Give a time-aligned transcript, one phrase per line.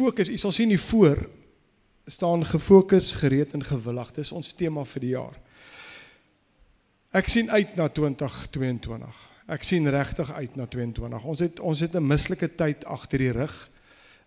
[0.00, 1.20] fokus, u sal sien die voor
[2.10, 4.12] staan gefokus, gereed en gewillig.
[4.16, 5.36] Dis ons tema vir die jaar.
[7.16, 9.20] Ek sien uit na 2022.
[9.50, 11.26] Ek sien regtig uit na 22.
[11.26, 13.56] Ons het ons het 'n mislike tyd agter die rug.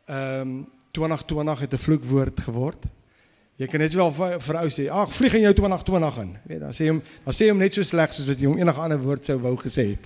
[0.08, 2.84] Ehm um, 2020 het 'n vloekwoord geword.
[3.56, 6.74] Jy kan net wel vir ou sê, "Ag, vlieg in jou 2020 in." Weet, dan
[6.74, 9.26] sê hom, dan sê hom net so sleg soos wat jy hom enige ander woord
[9.26, 10.06] sou wou gesê het.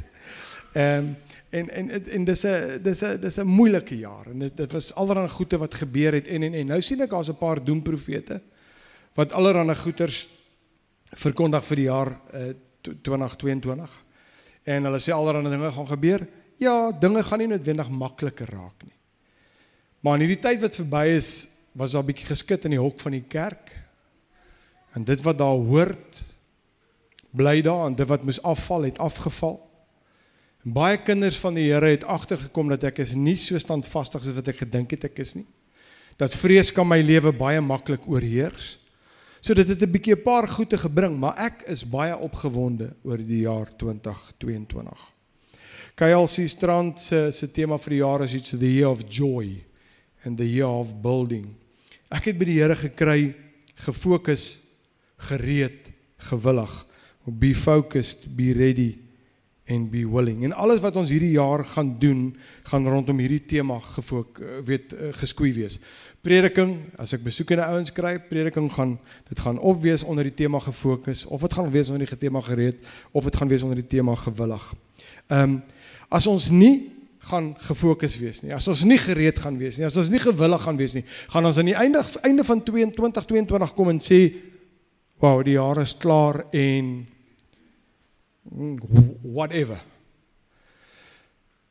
[0.74, 1.16] Ehm um,
[1.50, 4.94] en en en, dis 'n dis 'n dis 'n moeilike jaar en dit dit was
[4.94, 8.42] allerlei goeie wat gebeur het en en en nou sien ek daar's 'n paar doemprofete
[9.14, 10.28] wat allerlei goeters
[11.16, 14.06] verkondig vir die jaar uh, 2022.
[14.68, 16.28] En hulle sê allerlei dinge gaan gebeur.
[16.60, 18.96] Ja, dinge gaan nie noodwendig makliker raak nie.
[20.02, 23.00] Maar in hierdie tyd wat verby is, was daar 'n bietjie geskit in die hok
[23.00, 23.72] van die kerk.
[24.94, 26.24] En dit wat daar hoort
[27.30, 29.67] bly daar en dit wat moes afval het afgeval.
[30.68, 34.50] Baie kinders van die Here het agtergekom dat ek is nie so standvastig soos wat
[34.52, 35.46] ek gedink het ek is nie.
[36.20, 38.76] Dat vrees kan my lewe baie maklik oorheers.
[39.40, 43.18] So dit het 'n bietjie 'n paar goeie gebring, maar ek is baie opgewonde oor
[43.18, 45.14] die jaar 2022.
[45.96, 49.64] KLC Strand se se tema vir die jaar is iets the year of joy
[50.26, 51.56] and the year of building.
[52.12, 53.36] Ek het by die Here gekry
[53.76, 54.60] gefokus,
[55.18, 56.86] gereed, gewillig,
[57.26, 59.07] be focused, be ready
[59.68, 60.44] and be willing.
[60.44, 62.22] En alles wat ons hierdie jaar gaan doen,
[62.70, 65.80] gaan rondom hierdie tema gefok weet eh, geskoei wees.
[66.24, 68.98] Prediking, as ek besoek en ouens kry, prediking gaan
[69.30, 72.42] dit gaan of wees onder die tema gefokus of dit gaan wees onder die tema
[72.44, 72.80] gereed
[73.12, 74.70] of dit gaan wees onder die tema gewillig.
[75.28, 75.58] Ehm um,
[76.08, 76.94] as ons nie
[77.28, 78.54] gaan gefokus wees nie.
[78.56, 81.50] As ons nie gereed gaan wees nie, as ons nie gewillig gaan wees nie, gaan
[81.50, 84.22] ons aan die einde einde van 2022 kom en sê,
[85.20, 87.08] "Wow, die jaar is klaar en
[89.22, 89.82] whatever."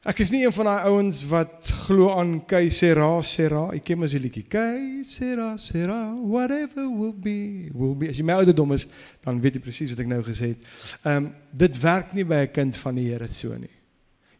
[0.06, 3.64] Ek is nie een van daai ouens wat glo aan Kaisera Sera.
[3.74, 8.12] Ek ken mos die liedjie Kaisera Sera whatever will be will be.
[8.12, 8.84] As jy my ouderdom is,
[9.26, 10.68] dan weet jy presies wat ek nou gesê het.
[11.02, 13.72] Ehm um, dit werk nie by 'n kind van die Here so nie.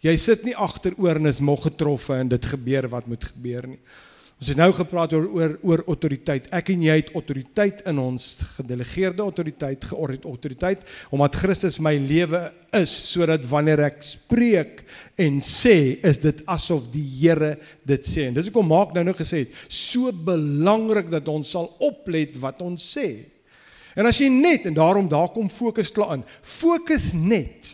[0.07, 3.81] Jy sit nie agteroor en is mog getroffe en dit gebeur wat moet gebeur nie.
[4.37, 6.51] Ons het nou gepraat oor oor oor autoriteit.
[6.53, 8.25] Ek en jy het autoriteit in ons
[8.59, 12.43] gedelegeerde autoriteit, geordineerde autoriteit omdat Christus my lewe
[12.77, 14.83] is sodat wanneer ek spreek
[15.25, 17.55] en sê, is dit asof die Here
[17.89, 18.27] dit sê.
[18.29, 22.61] En dis hoekom maak nou nou gesê het, so belangrik dat ons sal oplet wat
[22.67, 23.09] ons sê.
[23.97, 26.27] En as jy net en daarom daar kom fokus klaar in.
[26.45, 27.73] Fokus net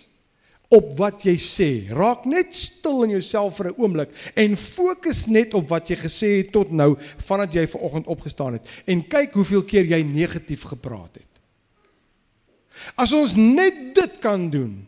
[0.73, 1.71] op wat jy sê.
[1.93, 6.31] Raak net stil in jouself vir 'n oomblik en fokus net op wat jy gesê
[6.41, 10.63] het tot nou vandat jy ver oggend opgestaan het en kyk hoeveel keer jy negatief
[10.63, 11.33] gepraat het.
[12.97, 14.87] As ons net dit kan doen,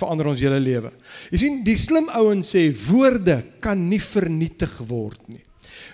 [0.00, 0.92] verander ons hele lewe.
[1.30, 5.44] Jy sien, die slim ouens sê woorde kan nie vernietig word nie.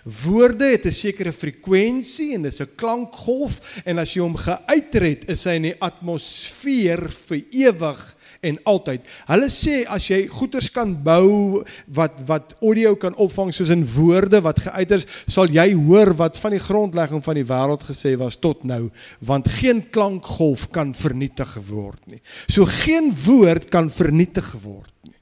[0.06, 5.44] Woorde het 'n sekere frekwensie en dis 'n klankgolf en as jy hom geuitred, is
[5.44, 8.16] hy in die atmosfeer vir ewig
[8.46, 9.06] en altyd.
[9.30, 11.62] Hulle sê as jy goeders kan bou
[11.98, 16.56] wat wat audio kan opvang soos in woorde wat geuiters, sal jy hoor wat van
[16.56, 18.86] die grondlegging van die wêreld gesê was tot nou,
[19.20, 22.22] want geen klankgolf kan vernietig word nie.
[22.48, 25.16] So geen woord kan vernietig word nie.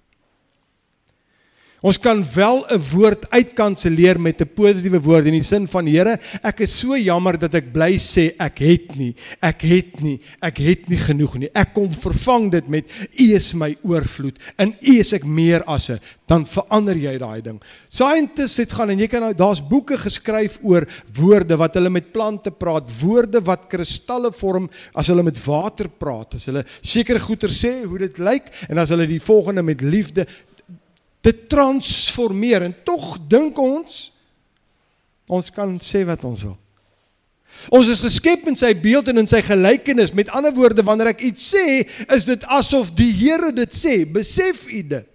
[1.85, 6.19] Ons kan wel 'n woord uitkanselleer met 'n positiewe woord in die sin van Here,
[6.43, 10.59] ek is so jammer dat ek bly sê ek het nie, ek het nie, ek
[10.59, 11.49] het nie genoeg nie.
[11.55, 12.85] Ek kom vervang dit met
[13.21, 14.39] U is my oorvloed.
[14.59, 17.61] In U is ek meer as 'n dan verander jy daai ding.
[17.89, 22.13] Scientists het gaan en jy kan nou daar's boeke geskryf oor woorde wat hulle met
[22.13, 27.49] plante praat, woorde wat kristalle vorm as hulle met water praat, as hulle sekere goeie
[27.49, 30.27] sê hoe dit lyk en as hulle die volgende met liefde
[31.25, 34.11] dit transformeer en tog dink ons
[35.25, 36.59] ons kan sê wat ons wil.
[37.73, 40.13] Ons is geskep in sy beeld en in sy gelykenis.
[40.17, 44.03] Met ander woorde, wanneer ek iets sê, is dit asof die Here dit sê.
[44.11, 45.11] Besef u dit?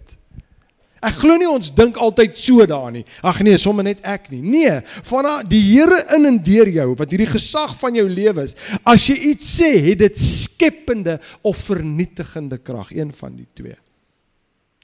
[1.00, 3.06] Ek glo nie ons dink altyd so daarin nie.
[3.24, 4.42] Ag nee, sommer net ek nie.
[4.44, 8.56] Nee, van die Here in en deur jou wat hierdie gesag van jou lewe is.
[8.84, 11.16] As jy iets sê, het dit skepende
[11.46, 13.78] of vernietigende krag, een van die twee.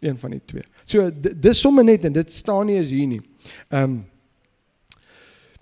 [0.07, 0.67] Een van die twee.
[0.87, 3.23] So dis sommer net en dit staan nie as hier nie.
[3.69, 4.05] Ehm um,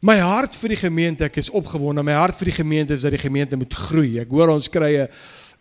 [0.05, 2.03] My hart vir die gemeente, ek is opgewonde.
[2.05, 4.19] My hart vir die gemeente is dat die gemeente moet groei.
[4.21, 5.09] Ek hoor ons kry 'n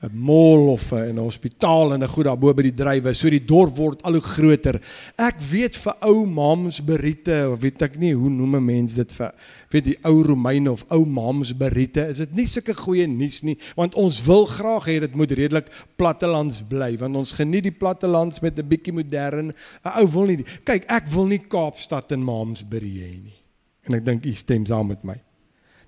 [0.04, 3.14] 'n mall of 'n hospitaal en 'n goed daarbo by die drywe.
[3.14, 4.82] So die dorp word al hoe groter.
[5.18, 9.12] Ek weet vir ou mams beriete, of weet ek nie hoe noem 'n mens dit
[9.12, 9.32] vir
[9.72, 13.58] weet die ou Romeine of ou mams beriete, is dit nie sulke goeie nuus nie,
[13.76, 15.68] want ons wil graag hê dit moet redelik
[15.98, 19.54] plattelands bly, want ons geniet die plattelands met 'n bietjie modern.
[19.86, 20.46] 'n Ou wil nie.
[20.64, 23.40] Kyk, ek wil nie Kaapstad en Mamsbury hê nie.
[23.88, 25.16] En ek dink u stem saam met my.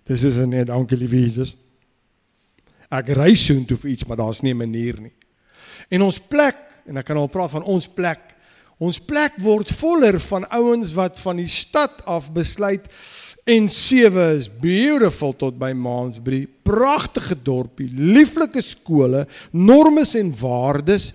[0.06, 1.56] Dis is net dankie liewe Jesus.
[2.95, 5.13] Ek ry soontoe vir iets, maar daar's nie 'n manier nie.
[5.89, 6.56] En ons plek,
[6.86, 8.19] en ek kan al praat van ons plek.
[8.77, 12.89] Ons plek word voller van ouens wat van die stad af besluit
[13.45, 16.47] en sewe is beautiful tot by Mansbury.
[16.65, 21.12] Pragtige dorpie, lieflike skole, normes en waardes,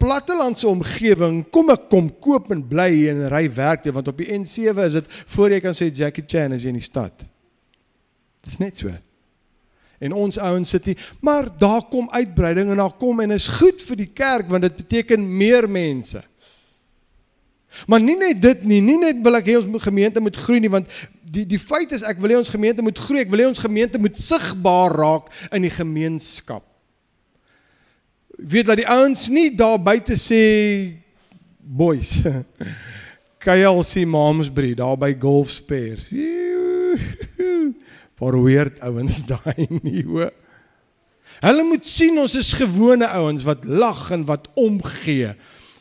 [0.00, 1.42] plattelandse omgewing.
[1.52, 4.98] Kom ek kom koop en bly hier en ry werk want op die N7 is
[4.98, 7.26] dit voor jy kan sê Jackie Chan is in die stad.
[8.42, 8.92] Dit is net so.
[10.04, 13.82] En ons ouens sit hier, maar daar kom uitbreiding en daar kom en is goed
[13.88, 16.20] vir die kerk want dit beteken meer mense.
[17.90, 20.70] Maar nie net dit nie, nie net wil ek hê ons gemeente moet groei nie
[20.70, 20.90] want
[21.34, 23.64] die die feit is ek wil hê ons gemeente moet groei, ek wil hê ons
[23.64, 26.62] gemeente moet sigbaar raak in die gemeenskap.
[28.38, 30.42] Weet dat die ouens nie daar buite sê
[31.58, 32.20] boys.
[33.44, 36.08] Jy al sien Mamsbury daar by Golf Spares.
[38.18, 40.32] Waar weird ouens daai nie hoor.
[41.42, 45.34] Hulle moet sien ons is gewone ouens wat lag en wat omgee.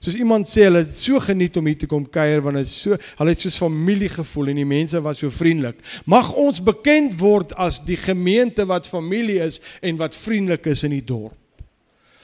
[0.04, 2.74] Soos iemand sê hulle het so geniet om hier te kom kuier want dit is
[2.84, 5.78] so hulle het soos familie gevoel en die mense was so vriendelik.
[6.10, 10.98] Mag ons bekend word as die gemeente wat familie is en wat vriendelik is in
[10.98, 11.38] die dorp.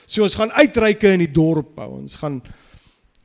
[0.09, 2.01] So ons gaan uitreike in die dorp bou.
[2.01, 2.41] Ons gaan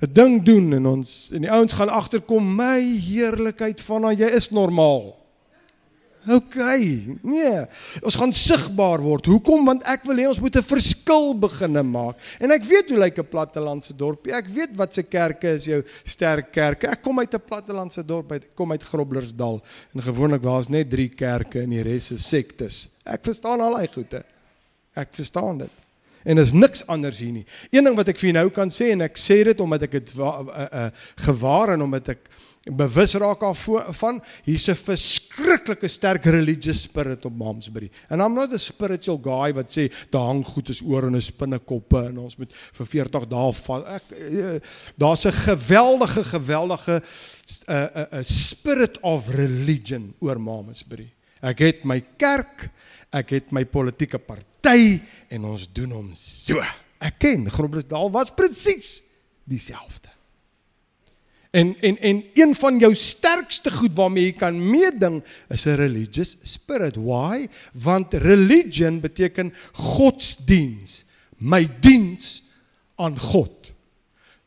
[0.03, 4.51] 'n ding doen en ons en die ouens gaan agterkom my heerlikheid van jy is
[4.51, 5.24] normaal.
[6.29, 6.57] OK.
[7.23, 7.65] Nee.
[8.03, 9.27] Ons gaan sigbaar word.
[9.29, 9.65] Hoekom?
[9.69, 12.17] Want ek wil hê ons moet 'n verskil beginne maak.
[12.41, 14.33] En ek weet hoe lyk 'n plattelandse dorpie.
[14.33, 16.89] Ek weet wat se kerke is jou sterk kerke.
[16.89, 18.33] Ek kom uit 'n plattelandse dorp.
[18.33, 19.63] Ek kom uit Groblersdal.
[19.95, 22.89] En gewoonlik daar's net 3 kerke en die res is sektes.
[23.05, 24.25] Ek verstaan al daai goeie.
[24.95, 25.71] Ek verstaan dit.
[26.25, 27.45] En is niks anders hier nie.
[27.71, 29.99] Een ding wat ek vir jou nou kan sê en ek sê dit omdat ek
[29.99, 30.89] dit uh, uh,
[31.27, 32.31] gewaar en omdat ek
[32.73, 37.91] bewus raak daarvan hier's 'n verskriklike sterk religious spirit op Mamsbury.
[38.09, 41.21] And I'm not a spiritual guy wat sê daar hang goed is oor en 'n
[41.21, 43.87] spinnekoppe en ons moet vir 40 dae val.
[43.87, 44.61] Ek uh,
[44.97, 47.03] daar's 'n geweldige geweldige
[47.69, 51.13] 'n uh, 'n uh, uh, spirit of religion oor Mamsbury.
[51.43, 52.71] Ek het my kerk,
[53.13, 56.65] ek het my politieke party en ons doen hom so.
[56.99, 59.03] Ek ken Groblersdal was presies
[59.45, 60.14] dieselfde.
[61.55, 66.37] En en en een van jou sterkste goed waarmee jy kan meeding is 'n religious
[66.43, 66.97] spirit.
[66.97, 67.47] Why?
[67.73, 71.05] Want religion beteken godsdiens,
[71.39, 72.43] my diens
[72.97, 73.73] aan God.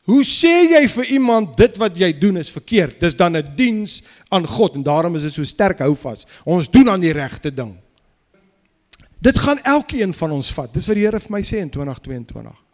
[0.04, 3.00] Hoe sê jy vir iemand dit wat jy doen is verkeerd?
[3.00, 6.26] Dis dan 'n diens aan God en daarom is dit so sterk hou vas.
[6.44, 7.76] Ons doen aan die regte ding.
[9.18, 10.74] Dit gaan elkeen van ons vat.
[10.74, 12.67] Dis wat die Here vir my sê in 2022.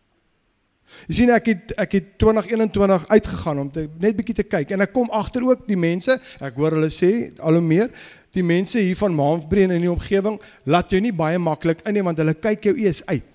[1.08, 4.84] Jy sien ek het ek het 2021 uitgegaan om te net bietjie te kyk en
[4.84, 7.10] ek kom agter ook die mense, ek hoor hulle sê
[7.40, 7.90] al hoe meer,
[8.34, 10.38] die mense hier van Maamsbreen in die omgewing
[10.70, 13.26] laat jou nie baie maklik in nie want hulle kyk jou eers uit.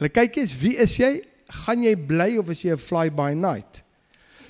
[0.00, 1.16] Hulle kyk eers wie is jy?
[1.64, 3.84] Gaan jy bly of is jy 'n fly by night?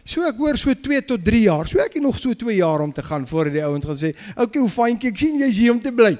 [0.04, 1.66] So ek hoor so 2 tot 3 jaar.
[1.66, 4.14] So ek het nog so 2 jaar om te gaan voordat die ouens gaan sê,
[4.36, 6.18] "Oké, okay, hoe fyntjie ek sien jy's hier om te bly."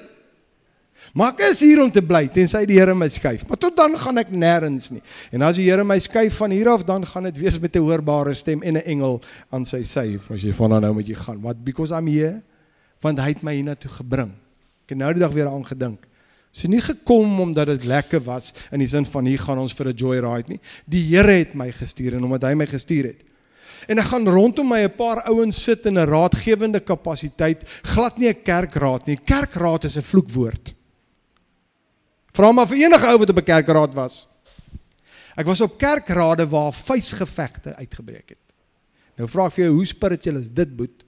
[1.13, 3.45] Maar ek is hier om te bly tensy die Here my skuif.
[3.47, 5.01] Maar tot dan gaan ek nêrens nie.
[5.31, 7.85] En as die Here my skuif van hier af, dan gaan dit wees met 'n
[7.85, 9.21] hoorbare stem en 'n engel
[9.51, 10.19] aan sy sy.
[10.29, 11.41] As jy van nou moet jy gaan.
[11.41, 12.41] What because I'm here?
[13.01, 14.31] Want hy het my hiernatoe gebring.
[14.85, 16.07] Ek het nou die dag weer aan gedink.
[16.51, 19.87] Sy nie gekom omdat dit lekker was in die sin van hier gaan ons vir
[19.87, 20.59] 'n joyride nie.
[20.87, 23.23] Die Here het my gestuur en omdat hy my gestuur het.
[23.87, 28.29] En ek gaan rondom my 'n paar ouens sit in 'n raadgewende kapasiteit, glad nie
[28.29, 29.17] 'n kerkraad nie.
[29.17, 30.74] Kerkraad is 'n vloekwoord.
[32.35, 34.27] Vra maar vir enige ou wat op 'n kerkraad was.
[35.35, 38.43] Ek was op kerkrade waar vuisgevegte uitgebreek het.
[39.15, 41.03] Nou vra ek vir jou, hoe spiritueel is dit, boet?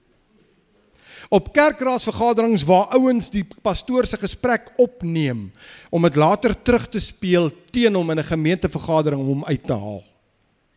[1.28, 5.50] Op kerkraadsvergaderings waar ouens die pastoor se gesprek opneem
[5.90, 9.72] om dit later terug te speel teen hom in 'n gemeentevergadering om hom uit te
[9.72, 10.04] haal.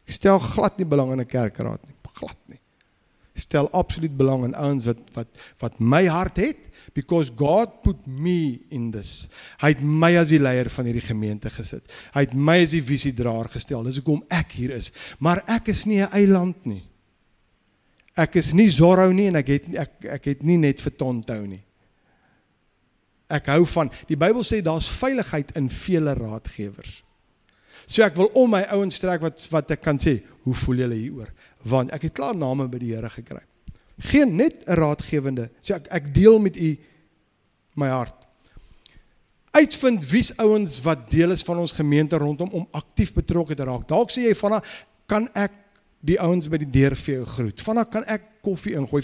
[0.05, 2.59] Stel glad nie belang in 'n kerkraad nie, glad nie.
[3.33, 5.27] Stel absoluut belang in ouens wat wat
[5.59, 6.57] wat my hart het
[6.93, 9.29] because God put me in this.
[9.61, 11.85] Hy het my as die leier van hierdie gemeente gesit.
[12.15, 13.83] Hy het my as die visiedraer gestel.
[13.87, 14.91] Dis hoekom ek hier is.
[15.19, 16.83] Maar ek is nie 'n eiland nie.
[18.17, 21.47] Ek is nie Zorro nie en ek het ek ek het nie net vir Tontou
[21.47, 21.63] nie.
[23.29, 27.03] Ek hou van die Bybel sê daar's veiligheid in vele raadgewers.
[27.85, 30.95] So ek wil om my ouens trek wat wat ek kan sê, hoe voel julle
[30.95, 31.31] hieroor?
[31.63, 33.43] Want ek het klaar name by die Here gekry.
[34.01, 35.49] Geen net 'n raadgewende.
[35.61, 36.77] So ek ek deel met u
[37.75, 38.15] my hart.
[39.51, 43.87] Uitvind wie's ouens wat deel is van ons gemeente rondom om aktief betrokke te raak.
[43.87, 44.61] Dalk sê jy van
[45.05, 45.51] kan ek
[45.99, 47.61] die ouens by die deur vir jou groet.
[47.61, 49.03] Van kan ek koffie ingooi.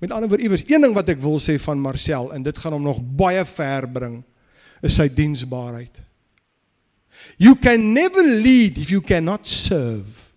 [0.00, 2.72] Met ander woorde iewers een ding wat ek wil sê van Marcel en dit gaan
[2.72, 4.22] hom nog baie ver bring
[4.80, 6.00] is sy diensbaarheid.
[7.36, 10.29] You can never lead if you cannot serve.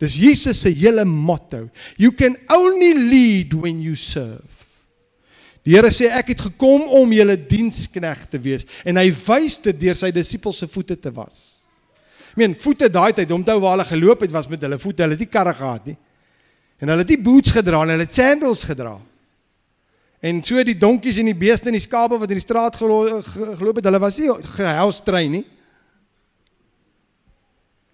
[0.00, 1.68] Dis Jesus se hele motto.
[1.96, 4.56] You can only lead when you serve.
[5.66, 9.80] Die Here sê ek het gekom om julle diensknegt te wees en hy wys dit
[9.80, 11.66] deur sy disippels se voete te was.
[12.30, 15.16] Ek meen voete daai tyd, onthou waar hulle geloop het was met hulle voete, hulle
[15.18, 15.96] het nie karre gehad nie.
[16.78, 18.94] En hulle het nie boots gedra nie, hulle het sandals gedra.
[20.22, 23.80] En so die donkies en die beeste en die skape wat in die straat geloop
[23.80, 25.44] het, hulle was nie gehelstrein nie.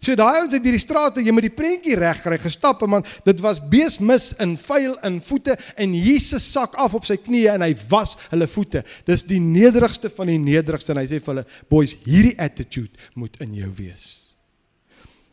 [0.02, 3.04] So daai ouens het hierdie strate, jy moet die prentjie reg kry, gestap en man,
[3.22, 7.62] dit was beesmis in vuil in voete en Jesus sak af op sy knieë en
[7.68, 8.82] hy was hulle voete.
[9.06, 13.38] Dis die nederigste van die nederigste en hy sê vir hulle, boys, hierdie attitude moet
[13.46, 14.06] in jou wees.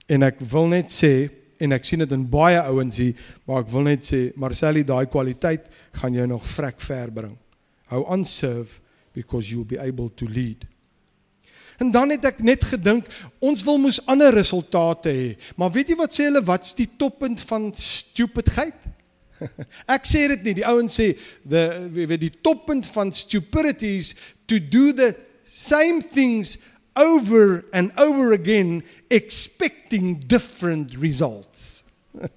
[0.05, 1.13] En ek wil net sê
[1.59, 3.17] en ek sien dit in baie ouens hier,
[3.49, 5.65] maar ek wil net sê Marcelli daai kwaliteit
[5.97, 7.33] gaan jou nog vrek ver bring.
[7.89, 8.83] Hou aan serve
[9.17, 10.69] because you'll be able to lead.
[11.79, 13.07] En dan het ek net gedink,
[13.39, 15.27] ons wil mos ander resultate hê.
[15.55, 18.75] Maar weet jy wat sê hulle, wat's die toppunt van stupidheid?
[19.95, 21.13] ek sê dit nie, die ouens sê
[21.47, 21.63] the
[21.95, 24.11] weet die toppunt van stupidity is
[24.49, 25.13] to do the
[25.47, 26.57] same things
[26.99, 31.85] over and over again expecting different results.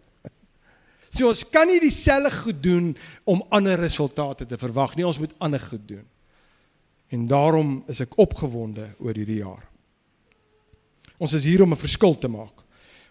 [1.15, 2.93] so ons kan nie dieselfde goed doen
[3.27, 6.07] om ander resultate te verwag nie, ons moet ander goed doen.
[7.12, 9.66] En daarom is ek opgewonde oor hierdie jaar.
[11.21, 12.64] Ons is hier om 'n verskil te maak.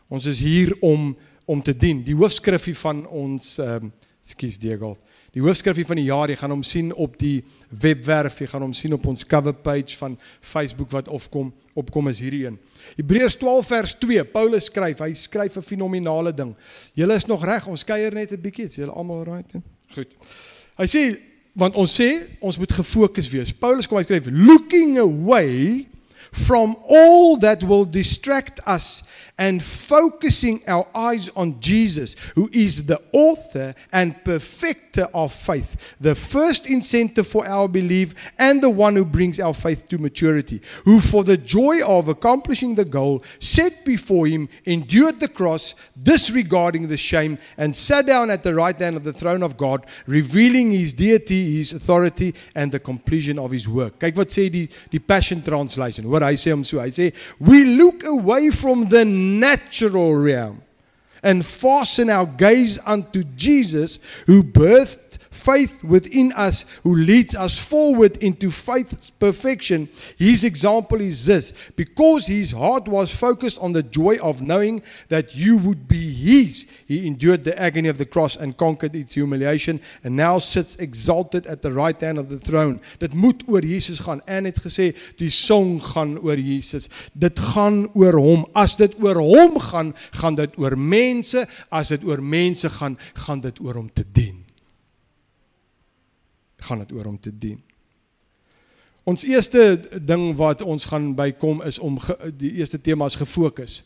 [0.10, 1.15] Ons is hier om
[1.46, 2.03] om te dien.
[2.03, 4.98] Die hoofskrifie van ons ehm um, skus Diego.
[5.31, 8.74] Die hoofskrifie van die jaar, jy gaan hom sien op die webwerf, jy gaan hom
[8.74, 11.53] sien op ons cover page van Facebook wat opkom.
[11.74, 12.60] Opkom is hierdie een.
[12.96, 14.25] Hebreërs 12 vers 2.
[14.25, 16.55] Paulus skryf, hy skryf 'n fenominale ding.
[16.93, 19.51] Julle is nog reg, ons kuier net 'n bietjie, is julle almal right?
[19.93, 20.13] Goed.
[20.77, 23.51] Hy sê want ons sê ons moet gefokus wees.
[23.51, 25.88] Paulus kom hy skryf looking away
[26.31, 29.03] from all that will distract us
[29.38, 36.16] and focusing our eyes on Jesus, who is the author and perfecter of faith, the
[36.16, 41.00] first incentive for our belief, and the one who brings our faith to maturity, who
[41.00, 46.98] for the joy of accomplishing the goal set before him endured the cross, disregarding the
[46.98, 50.94] shame, and sat down at the right hand of the throne of God, revealing his
[50.94, 54.00] deity, his authority, and the completion of his work.
[54.00, 56.06] Kyk wat sê die die Passion Translation.
[56.06, 56.80] Hoor hy sê hom so.
[56.82, 60.62] Hy we look away from the natural realm
[61.24, 68.18] and fasten our gaze unto Jesus who birthed faith within us who leads us forward
[68.18, 69.88] into faith's perfection.
[70.18, 75.36] His example is this because his heart was focused on the joy of knowing that
[75.36, 79.80] you would be his, he endured the agony of the cross and conquered its humiliation
[80.04, 82.80] and now sits exalted at the right hand of the throne.
[83.00, 84.22] Dit moet oor Jesus gaan.
[84.28, 86.90] En het gesê die song gaan oor Jesus.
[87.14, 88.46] Dit gaan oor hom.
[88.54, 91.48] As dit oor hom gaan, gaan dit oor mense.
[91.70, 94.41] As dit oor mense gaan, gaan dit oor hom te dien
[96.63, 97.60] gaan dit oor om te dien.
[99.03, 103.82] Ons eerste ding wat ons gaan bykom is om ge, die eerste tema is gefokus.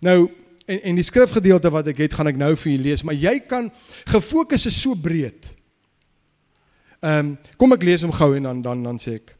[0.00, 0.30] Nou
[0.66, 3.38] en en die skrifgedeelte wat ek het gaan ek nou vir julle lees, maar jy
[3.46, 3.68] kan
[4.08, 5.52] gefokus is so breed.
[7.04, 9.36] Ehm um, kom ek lees hom gou en dan dan dan sê ek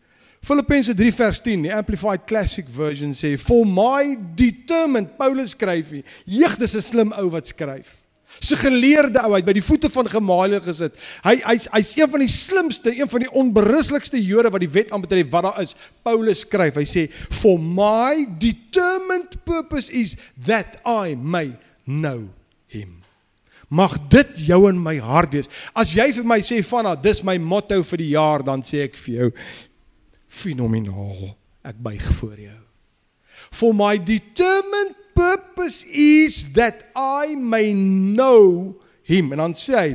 [0.47, 6.05] Filippense 3 vers 10, die Amplified Classic Version sê for my determined Paulus skryf hier.
[6.25, 8.06] Jeg, dis 'n slim ou wat skryf.
[8.41, 10.97] Se geleerde ou, hy by die voete van Gamaliel gesit.
[11.25, 14.93] Hy hy's hy's een van die slimste, een van die onberuslikste Jode wat die wet
[14.95, 15.77] aanbetref wat daar is.
[16.07, 21.55] Paulus skryf, hy sê for my determined purpose is that I may
[21.87, 22.29] know
[22.69, 23.03] him.
[23.69, 25.51] Mag dit jou in my hart wees.
[25.75, 29.01] As jy vir my sê vanna, dis my motto vir die jaar, dan sê ek
[29.01, 29.33] vir jou
[30.31, 31.33] fenomenaal.
[31.67, 32.61] Ek buig voor jou.
[33.51, 39.33] For my determined purpose is that I may know him.
[39.33, 39.91] And dan sê hy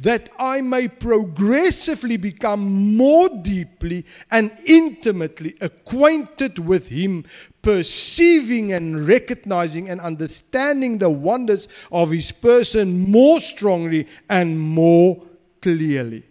[0.00, 7.24] that I may progressively become more deeply and intimately acquainted with him,
[7.60, 15.20] perceiving and recognizing and understanding the wonders of his person more strongly and more
[15.60, 16.24] clearly.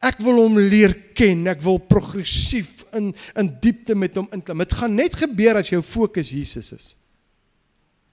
[0.00, 4.58] Ek wil hom leer ken, ek wil progressief in in diepte met hom inklim.
[4.58, 6.96] Dit gaan net gebeur as jou fokus Jesus is.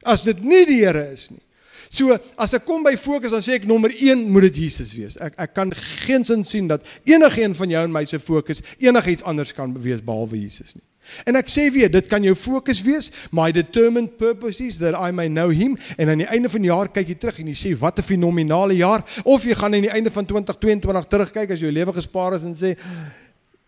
[0.03, 1.41] As dit nie die Here is nie.
[1.89, 5.15] So as ek kom by fokus dan sê ek nommer 1 moet dit Jesus wees.
[5.23, 5.71] Ek ek kan
[6.03, 10.03] geensins sien dat enige een van jou en my se fokus enigiets anders kan wees
[10.03, 10.83] behalwe Jesus nie.
[11.23, 15.13] En ek sê weer, dit kan jou fokus wees, my determined purpose is that I
[15.15, 17.55] may know him en aan die einde van die jaar kyk jy terug en jy
[17.55, 21.63] sê wat 'n fenominale jaar of jy gaan aan die einde van 2022 terugkyk as
[21.63, 22.75] jou lewe gespaar is en sê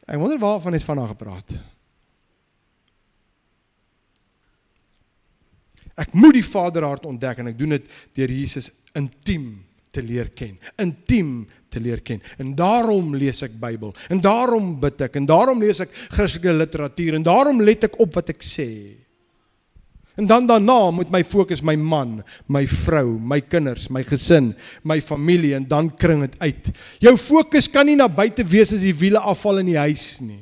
[0.10, 1.56] ek wonder waarvan het vanaand gepraat.
[6.00, 9.52] Ek moet die Vaderhart ontdek en ek doen dit deur Jesus intiem
[9.92, 10.56] te leer ken.
[10.80, 12.22] Intiem te leer ken.
[12.42, 13.94] En daarom lees ek Bybel.
[14.10, 18.16] En daarom bid ek en daarom lees ek Christelike literatuur en daarom let ek op
[18.18, 18.70] wat ek sê.
[20.20, 22.18] En dan daarna moet my fokus my man,
[22.52, 24.50] my vrou, my kinders, my gesin,
[24.84, 26.66] my familie en dan kring dit uit.
[27.00, 30.42] Jou fokus kan nie na buite wees as die wiele afval in die huis nie.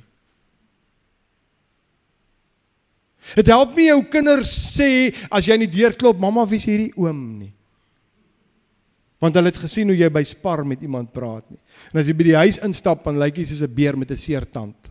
[3.38, 7.22] Dit help nie jou kinders sê as jy nie deurklop, mamma, wie is hierdie oom
[7.44, 7.52] nie?
[9.22, 11.62] Want hulle het gesien hoe jy by Spar met iemand praat nie.
[11.94, 14.18] En as jy by die huis instap, dan lyk jy soos 'n beer met 'n
[14.18, 14.90] seer tand.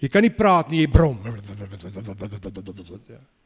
[0.00, 1.20] Jy kan nie praat nie, jy brom.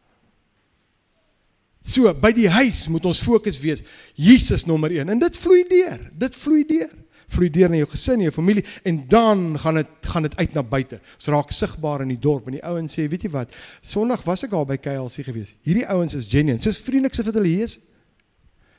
[1.87, 3.85] So, by die huis moet ons fokus wees
[4.19, 6.01] Jesus nommer 1 en dit vloei deur.
[6.19, 6.95] Dit vloei deur
[7.33, 10.63] vloei deur na jou gesin, jou familie en dan gaan dit gaan dit uit na
[10.63, 11.01] buite.
[11.19, 13.53] Ons raak sigbaar in die dorp en die ouens sê, weet jy wat?
[13.83, 15.53] Sondag was ek daar by KLC gewees.
[15.67, 16.63] Hierdie ouens is genuine.
[16.63, 17.77] Soos vriendelik so wat hulle hier is.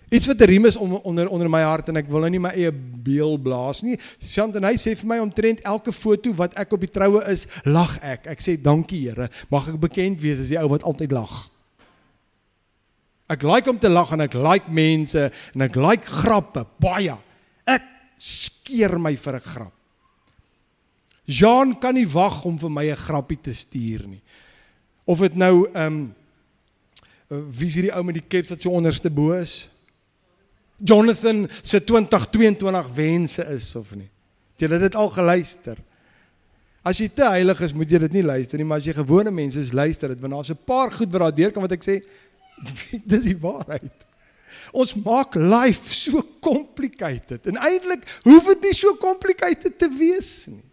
[0.08, 2.54] Iets wat riem is om, onder onder my hart en ek wil nou nie my
[2.56, 3.98] eie beel blaas nie.
[4.24, 7.44] Sant en hy sê vir my omtrent elke foto wat ek op die troue is,
[7.68, 8.32] lag ek.
[8.32, 9.28] Ek sê dankie Here.
[9.52, 11.36] Mag ek bekend wees as die ou wat altyd lag.
[13.28, 17.18] Ek like om te lag en ek like mense en ek like grappe baie.
[17.68, 17.84] Ek
[18.18, 19.74] skeer my vir 'n grap.
[21.28, 24.22] Jean kan nie wag om vir my 'n grappie te stuur nie.
[25.06, 26.16] Of dit nou ehm um,
[27.30, 29.70] wie is hierdie ou met die kep wat so onderste bo is?
[30.78, 34.10] Jonathan se 2022 wense is of nie.
[34.56, 35.78] Het jy dit al geluister?
[36.88, 39.32] As jy te heilig is, moet jy dit nie luister nie, maar as jy gewone
[39.32, 42.02] mense is, luister dit want daar's 'n paar goed wat daar deurkom wat ek sê
[43.12, 44.06] dis die waarheid.
[44.76, 50.64] Ons maak life so complicated en eintlik hoef dit nie so complicated te wees nie.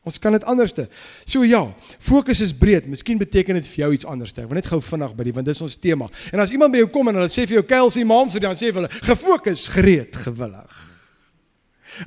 [0.00, 0.86] Ons kan dit anderste.
[1.28, 1.60] So ja,
[2.00, 2.86] fokus is breed.
[2.88, 4.32] Miskien beteken dit vir jou iets anders.
[4.32, 6.08] Ek wil net gou vinnig by die want dis ons tema.
[6.32, 8.72] En as iemand by jou kom en hulle sê vir jou Kelsey Maams, dan sê
[8.72, 10.80] hulle gefokus, gereed, gewillig.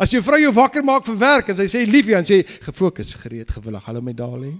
[0.02, 3.14] As jou vrou jou wakker maak vir werk en sy sê liefie en sê gefokus,
[3.22, 3.86] gereed, gewillig.
[3.86, 4.58] Hallo my darling.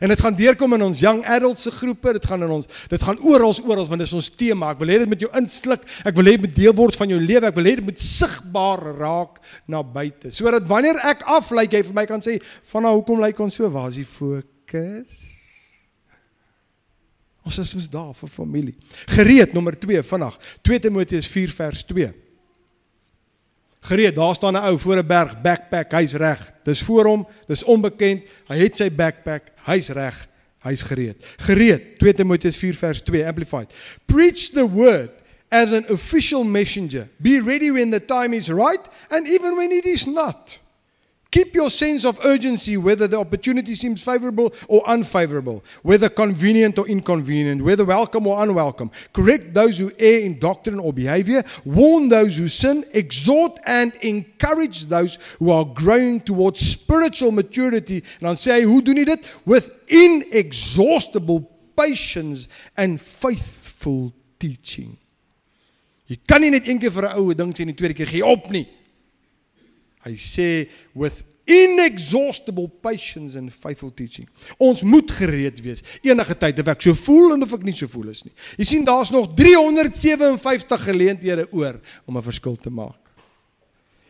[0.00, 3.02] En dit gaan deurkom in ons young adults se groepe, dit gaan in ons dit
[3.02, 4.72] gaan oral oral want dit is ons tema.
[4.74, 5.86] Ek wil hê dit moet jou insluk.
[6.04, 7.46] Ek wil hê dit moet deel word van jou lewe.
[7.48, 10.32] Ek wil hê dit moet sigbaar raak na buite.
[10.34, 12.40] Sodat wanneer ek aflyk jy vir my kan sê,
[12.72, 13.70] "Van nou hoekom lyk ons so?
[13.70, 15.36] Waar is die fokus?"
[17.46, 18.74] Ons is mos daar vir familie.
[19.06, 20.38] Gereed nommer 2 vinnig.
[20.62, 22.25] 2 Timoteus 4 vers 2.
[23.86, 26.52] Gereed, daar staan 'n ou voor 'n berg, backpack, hy's reg.
[26.64, 28.22] Dis voor hom, dis onbekend.
[28.46, 31.16] Hy het sy backpack, hy's reg, hy's gereed.
[31.36, 33.72] Gereed, 2 Timoteus 4 vers 2 amplified.
[34.06, 35.10] Preach the word
[35.48, 37.08] as an official messenger.
[37.16, 40.58] Be ready when the time is right and even when it is not.
[41.36, 46.88] Keep your sense of urgency whether the opportunity seems favorable or unfavorable, whether convenient or
[46.88, 48.90] inconvenient, whether welcome or unwelcome.
[49.12, 54.84] Correct those who err in doctrine or behavior, warn those who sin, exhort and encourage
[54.84, 58.02] those who are growing towards spiritual maturity.
[58.18, 59.28] Dan sê hy, hoe doen hy dit?
[59.44, 61.44] With inexhaustible
[61.76, 64.08] patience and faithful
[64.40, 64.96] teaching.
[66.08, 68.08] Jy kan nie net een keer vir 'n ou ding sê en die tweede keer
[68.08, 68.64] gee op nie.
[70.06, 74.26] Hy sê with inexhaustible patience and faithful teaching.
[74.58, 77.86] Ons moet gereed wees enige tyd of ek so voel en of ek nie so
[77.90, 78.34] voel is nie.
[78.58, 82.98] Jy sien daar's nog 357 geleenthede oor om 'n verskil te maak.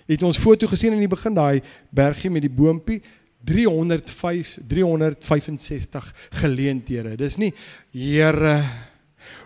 [0.09, 3.02] Het ons foto gesien in die begin daai bergie met die boontjie
[3.44, 7.16] 305 365 geleenthede.
[7.16, 7.52] Dis nie
[7.92, 8.64] Here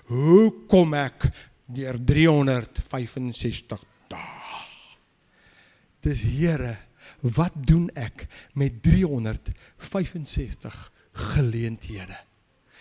[0.07, 1.27] hoe kom ek
[1.67, 3.90] deur 365
[6.05, 6.77] Dis Here,
[7.21, 12.17] wat doen ek met 365 geleenthede?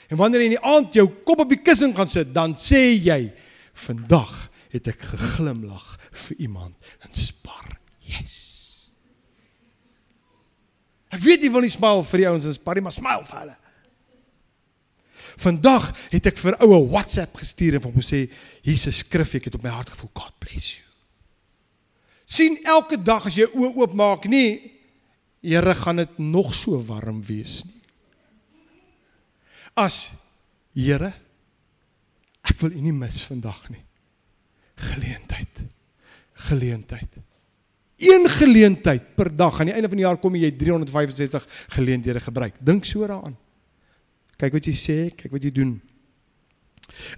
[0.10, 2.95] En wanneer jy in die aand jou kop op die kussing gaan sit, dan sê
[2.95, 3.29] jy,
[3.86, 5.86] vandag het ek geglimlag
[6.25, 7.77] vir iemand en spar.
[8.10, 8.38] Yes.
[11.13, 13.41] Ek weet jy wil nie smile vir die ouens in spar nie, maar smile vir
[13.43, 13.58] hulle.
[15.39, 18.25] Vandag het ek vir oue WhatsApp gestuur en hom gesê,
[18.65, 20.88] Jesus skrif ek het op my hart gevoel, God bless you
[22.29, 24.75] sien elke dag as jy oë oopmaak nie
[25.39, 27.77] Here gaan dit nog so warm wees nie.
[29.79, 30.17] As
[30.75, 31.13] Here
[32.49, 33.81] ek wil U nie mis vandag nie.
[34.79, 35.63] Geleentheid.
[36.49, 37.19] Geleentheid.
[37.99, 39.59] Een geleentheid per dag.
[39.59, 42.55] Aan die einde van die jaar kom jy 365 geleenthede gebruik.
[42.63, 43.35] Dink so daaraan.
[44.39, 45.73] Kyk wat jy sê, kyk wat jy doen.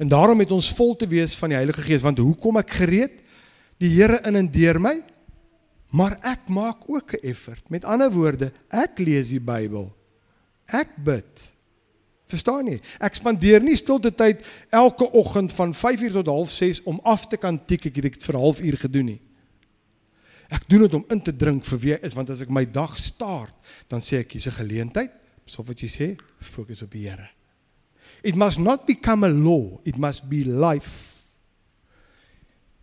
[0.02, 2.74] En daarom het ons vol te wees van die Heilige Gees want hoe kom ek
[2.82, 3.22] gereed?
[3.82, 5.00] Die Here in en deur my.
[5.92, 7.70] Maar ek maak ook 'n effort.
[7.70, 9.92] Met ander woorde, ek lees die Bybel.
[10.66, 11.52] Ek bid.
[12.32, 12.80] Verstaan jy?
[13.00, 17.60] Ek spandeer nie stilte tyd elke oggend van 5uur tot 6:30 om af te kan
[17.66, 19.22] tik ek het dit vir 'n halfuur gedoen nie.
[20.50, 23.00] Ek doen dit om in te drink vir wie is want as ek my dag
[23.00, 23.54] staart,
[23.88, 25.12] dan sê ek hier's 'n geleentheid.
[25.46, 27.30] So wat jy sê, fokus op die Here.
[28.24, 31.11] It must not become a law, it must be life.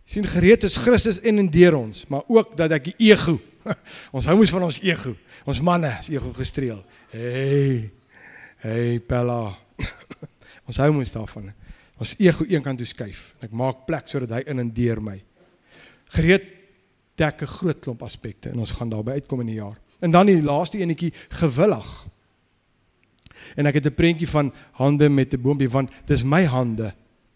[0.09, 3.35] Sien gereed is Christus in en deur ons, maar ook dat ek die ego.
[4.15, 5.11] Ons hou mos van ons ego.
[5.45, 6.79] Ons manne is ego gestreel.
[7.11, 7.91] Hey.
[8.63, 9.51] Hey Pella.
[10.67, 11.51] ons hou mos daarvan.
[12.01, 15.19] Ons ego eenkant toe skuif en ek maak plek sodat hy in en deur my.
[16.15, 16.47] Gereed
[17.19, 19.77] dek 'n groot klomp aspekte en ons gaan daarby uitkom in die jaar.
[20.01, 21.89] En dan die laaste enetjie gewillig.
[23.59, 26.95] En ek het 'n prentjie van hande met 'n boontjie want dis my hande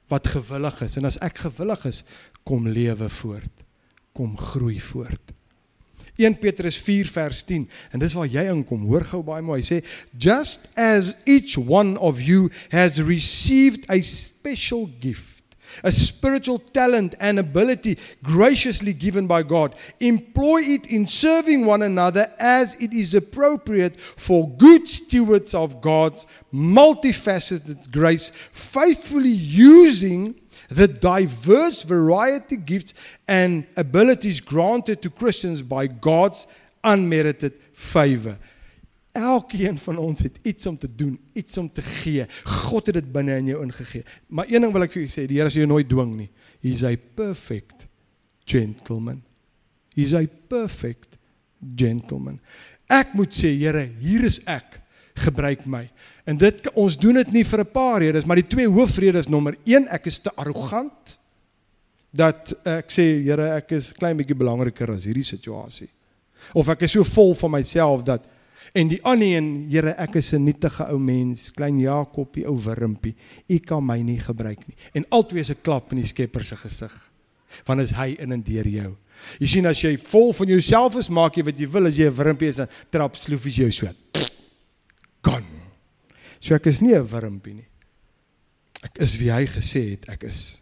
[0.10, 2.04] wat gewillig is en as ek gewillig is,
[2.44, 3.64] kom lewe voort,
[4.14, 5.32] kom groei voort.
[6.16, 8.86] 1 Petrus 4 vers 10 en dis waar jy inkom.
[8.86, 9.64] Hoor gou baie mooi.
[9.64, 9.80] Hy sê
[10.14, 15.34] just as each one of you has received a special gift
[15.84, 19.76] a spiritual talent and ability graciously given by God.
[20.00, 26.26] Employ it in serving one another as it is appropriate for good stewards of God's
[26.54, 30.36] multifaceted grace, faithfully using
[30.76, 32.94] the diverse variety gifts
[33.28, 36.48] and abilities granted to Christians by God's
[36.84, 38.38] unmerited favor.
[39.14, 42.26] Elkeen van ons het iets om te doen, iets om te gee.
[42.44, 44.04] God het dit binne in jou ingegee.
[44.28, 46.30] Maar een ding wil ek vir julle sê, die Here sal jou nooit dwing nie.
[46.66, 47.86] He's a perfect
[48.50, 49.22] gentleman.
[49.94, 51.20] He's a perfect
[51.78, 52.40] gentleman.
[52.90, 54.83] Ek moet sê, Here, hier is ek.
[55.14, 55.90] Gebruik my.
[56.26, 59.58] En dit ons doen dit nie vir 'n paar redes, maar die twee hoofredes nommer
[59.66, 61.18] 1, ek is te arrogant
[62.12, 65.90] dat ek sê, Here, ek is klein bietjie belangriker as hierdie situasie.
[66.54, 68.22] Of ek is so vol van myself dat
[68.74, 73.16] En die ander een, Here, ek is 'n nietige ou mens, klein Jakobie, ou wurmpie.
[73.48, 74.76] U kan my nie gebruik nie.
[74.94, 77.12] En albei is 'n klap in die Skepper se gesig.
[77.66, 78.96] Want is hy in en deur jou.
[79.40, 82.06] Jy sien as jy vol van jouself is, maak jy wat jy wil as jy
[82.06, 83.88] 'n wurmpie is, dan trap sloofies jou so.
[85.24, 85.46] Kan.
[86.44, 87.68] So ek is nie 'n wurmpie nie.
[88.84, 90.60] Ek is wie hy gesê het ek is.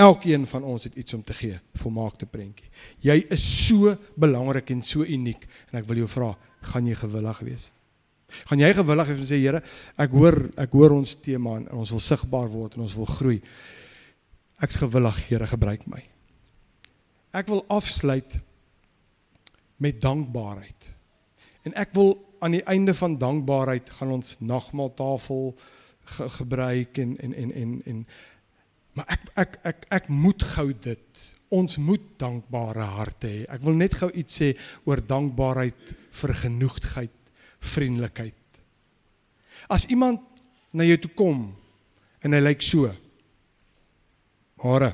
[0.00, 2.70] Elkeen van ons het iets om te gee, volmaakte prentjie.
[3.04, 6.32] Jy is so belangrik en so uniek en ek wil jou vra,
[6.72, 7.70] gaan jy gewillig wees?
[8.48, 9.60] Gaan jy gewillig wees en sê Here,
[10.00, 13.42] ek hoor ek hoor ons tema en ons wil sigbaar word en ons wil groei.
[14.62, 16.00] Ek's gewillig, Here, gebruik my.
[17.36, 18.40] Ek wil afsluit
[19.82, 20.90] met dankbaarheid.
[21.68, 25.54] En ek wil aan die einde van dankbaarheid gaan ons nagmaaltafel
[26.16, 28.06] ge gebruik en en en en en
[28.92, 33.40] maar ek ek ek ek moet gou dit ons moet dankbare harte hê.
[33.52, 34.52] Ek wil net gou iets sê
[34.88, 37.32] oor dankbaarheid, vergenoegdheid,
[37.72, 38.60] vriendelikheid.
[39.68, 40.20] As iemand
[40.72, 41.44] na jou toe kom
[42.24, 42.88] en hy lyk so.
[44.62, 44.92] Môre.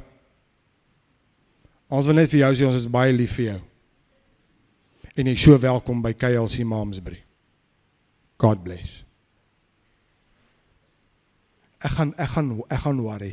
[1.89, 3.61] Ons wil net vir jou sê ons is baie lief vir jou.
[5.19, 7.28] En jy so welkom by KLC Momsbury.
[8.39, 9.03] God bless.
[11.83, 13.33] Ek gaan ek gaan ek gaan worry.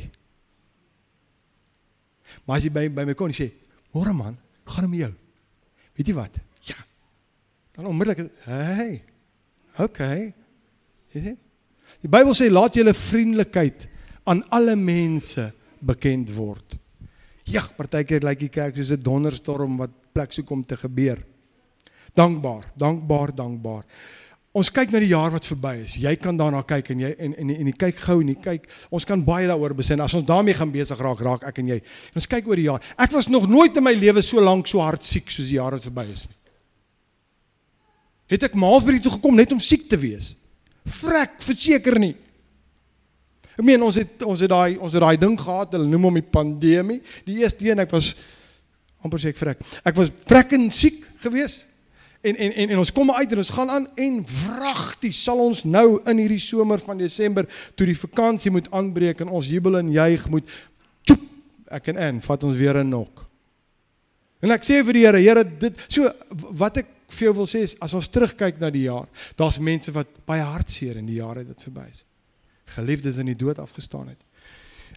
[2.46, 3.52] Maar as jy by by my kom en sê,
[3.94, 5.14] "Môre man, hoe gaan dit met jou?"
[5.96, 6.34] Weet jy wat?
[6.62, 6.76] Ja.
[7.72, 9.04] Dan onmiddellik, "Hey.
[9.78, 10.34] Okay."
[11.12, 11.38] Sien?
[12.02, 13.88] Die Bybel sê laat julle vriendelikheid
[14.24, 16.76] aan alle mense bekend word.
[17.44, 21.22] Ja, partykeer lyk die kerk soos 'n donderstorm wat plek soek om te gebeur.
[22.14, 23.84] Dankbaar, dankbaar, dankbaar.
[24.56, 25.98] Ons kyk na die jaar wat verby is.
[26.00, 28.64] Jy kan daarna kyk en jy en en en jy kyk gou en jy kyk.
[28.94, 30.00] Ons kan baie daaroor besin.
[30.00, 31.76] As ons daarmee gaan besig raak, raak ek en jy.
[32.14, 32.86] En ons kyk oor die jaar.
[32.96, 35.76] Ek was nog nooit in my lewe so lank so hard siek soos die jaar
[35.76, 36.38] wat verby is nie.
[38.32, 40.32] Het ek maalsby toe gekom net om siek te wees?
[41.02, 42.14] Vrek, verseker nie.
[43.56, 46.20] Ek meen ons het ons het daai ons het daai ding gehad, hulle noem hom
[46.22, 47.02] die pandemie.
[47.28, 48.14] Die eerste een ek was
[49.04, 49.60] amper sê ek vrek.
[49.84, 51.75] Ek was vrekkend siek geweest
[52.20, 55.62] en en en en ons kom uit en ons gaan aan en wragtig sal ons
[55.64, 59.92] nou in hierdie somer van Desember toe die vakansie moet aanbreek en ons jubel en
[59.92, 60.50] juig moet
[61.06, 61.22] tjoep,
[61.70, 63.26] ek en en vat ons weer 'n nok.
[64.42, 66.10] En ek sê vir die Here, Here, dit so
[66.52, 69.92] wat ek vir jou wil sê is as ons terugkyk na die jaar, daar's mense
[69.92, 72.04] wat baie hartseer in die jare wat verby is.
[72.76, 74.20] Geliefdes in die dood afgestaan het.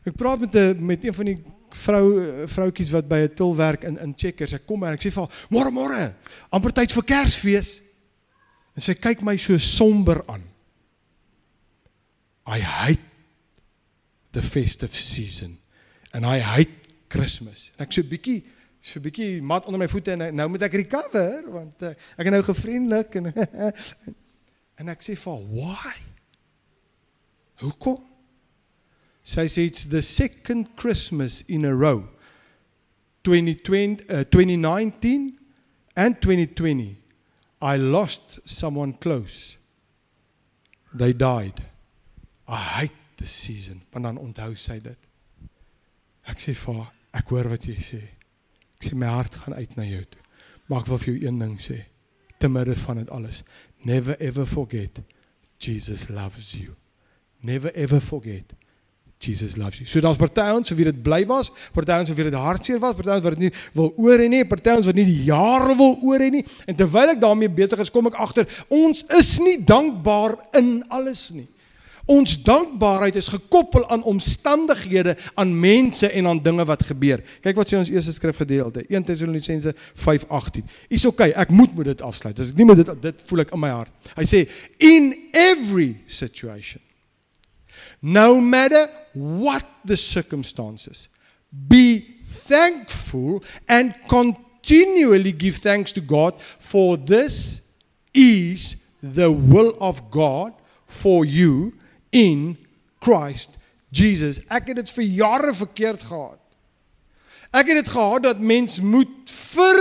[0.05, 1.39] Ek praat met 'n met een van die
[1.75, 2.05] vrou
[2.47, 4.53] vroutjies wat by 'n til werk in in Checkers.
[4.53, 6.13] Ek kom en ek sê vir haar: "Môre môre,
[6.51, 7.81] amper tyd vir Kersfees."
[8.75, 10.43] En sy kyk my so somber aan.
[12.47, 13.01] I hate
[14.31, 15.57] the festive season
[16.13, 16.71] and I hate
[17.09, 17.71] Christmas.
[17.77, 18.43] Ek so bietjie
[18.81, 22.31] so bietjie mat onder my voete en nou moet ek recover want uh, ek is
[22.31, 23.33] nou gefriendelik en
[24.79, 25.95] en ek sê vir haar, "Why?"
[27.59, 27.99] Hoekom?
[29.23, 32.07] Sy sê it's the second Christmas in a row.
[33.23, 35.37] 2020 uh, 2019
[35.95, 36.97] and 2020
[37.61, 39.57] I lost someone close.
[40.93, 41.61] They died.
[42.47, 43.81] I hate the season.
[43.91, 45.09] Want dan onthou sy dit.
[46.29, 47.99] Ek sê vir haar, ek hoor wat jy sê.
[48.79, 50.23] Ek sê my hart gaan uit na jou toe.
[50.69, 51.81] Maar ek wil vir jou een ding sê.
[52.39, 53.43] Te midde van dit alles,
[53.83, 55.01] never ever forget
[55.59, 56.77] Jesus loves you.
[57.43, 58.55] Never ever forget
[59.19, 59.85] Jesus loves you.
[59.85, 63.17] So daar's party ons wie dit bly was, party ons wie dit hartseer was, party
[63.17, 65.97] ons wat dit nie wil oor hê nie, party ons wat nie die jare wil
[66.07, 66.45] oor hê nie.
[66.63, 71.27] En terwyl ek daarmee besig is, kom ek agter ons is nie dankbaar in alles
[71.35, 71.49] nie.
[72.09, 77.19] Ons dankbaarheid is gekoppel aan omstandighede, aan mense en aan dinge wat gebeur.
[77.43, 80.63] Kyk wat sê ons eerste skrifgedeelte, 1 Tessalonisense 5:18.
[80.95, 82.39] Is okay, ek moet moet dit afsluit.
[82.39, 84.13] As ek nie moet dit dit voel ek in my hart.
[84.15, 84.47] Hy sê
[84.79, 86.81] in every situation
[88.01, 91.09] no matter what the circumstances
[91.67, 97.61] be thankful and continually give thanks to God for this
[98.13, 100.53] is the will of God
[100.85, 101.73] for you
[102.11, 102.57] in
[102.99, 103.57] Christ
[103.89, 104.41] Jesus.
[104.49, 106.39] Ek het dit vir jare verkeerd gehad.
[107.49, 109.79] Ek het dit gehad dat mens moet vir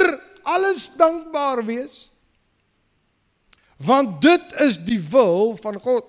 [0.48, 2.06] alles dankbaar wees.
[3.76, 6.06] Want dit is die wil van God.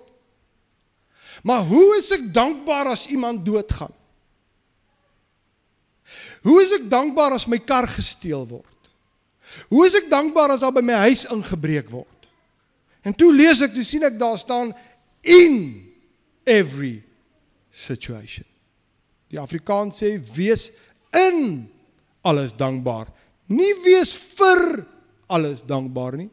[1.43, 3.93] Maar hoe is ek dankbaar as iemand doodgaan?
[6.43, 8.91] Hoe is ek dankbaar as my kar gesteel word?
[9.71, 12.29] Hoe is ek dankbaar as daar by my huis ingebreek word?
[13.05, 14.73] En toe lees ek, toe sien ek daar staan
[15.23, 15.55] in
[16.47, 16.99] every
[17.71, 18.45] situation.
[19.29, 20.69] Die Afrikaans sê wees
[21.15, 21.67] in
[22.25, 23.09] alles dankbaar.
[23.49, 24.83] Nie wees vir
[25.29, 26.29] alles dankbaar nie.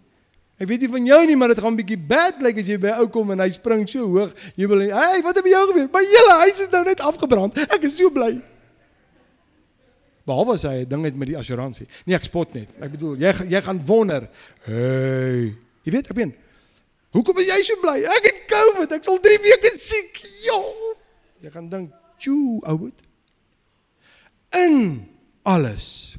[0.57, 2.69] Ek weet nie van jou nie, maar dit gaan 'n bietjie bad lyk like as
[2.69, 4.33] jy by ou kom en hy spring so hoog.
[4.57, 7.59] Jy wil, "Hey, wat het by jou gebeur?" My hele huis is nou net afgebrand.
[7.59, 8.41] Ek is so bly.
[10.27, 11.87] Behalwe as hy 'n ding het met die assuransie.
[12.07, 12.69] Nee, ek spot net.
[12.81, 14.29] Ek bedoel, jy jy gaan wonder.
[14.65, 16.35] Hey, jy weet, ek meen,
[17.17, 18.03] Hoekom is jy so bly?
[18.05, 18.93] Ek het COVID.
[18.93, 20.21] Ek sal 3 weke siek.
[20.45, 20.59] Ja.
[21.41, 23.01] Jy gaan dink, "Tjoe, ouet."
[24.53, 25.09] In
[25.43, 26.17] alles.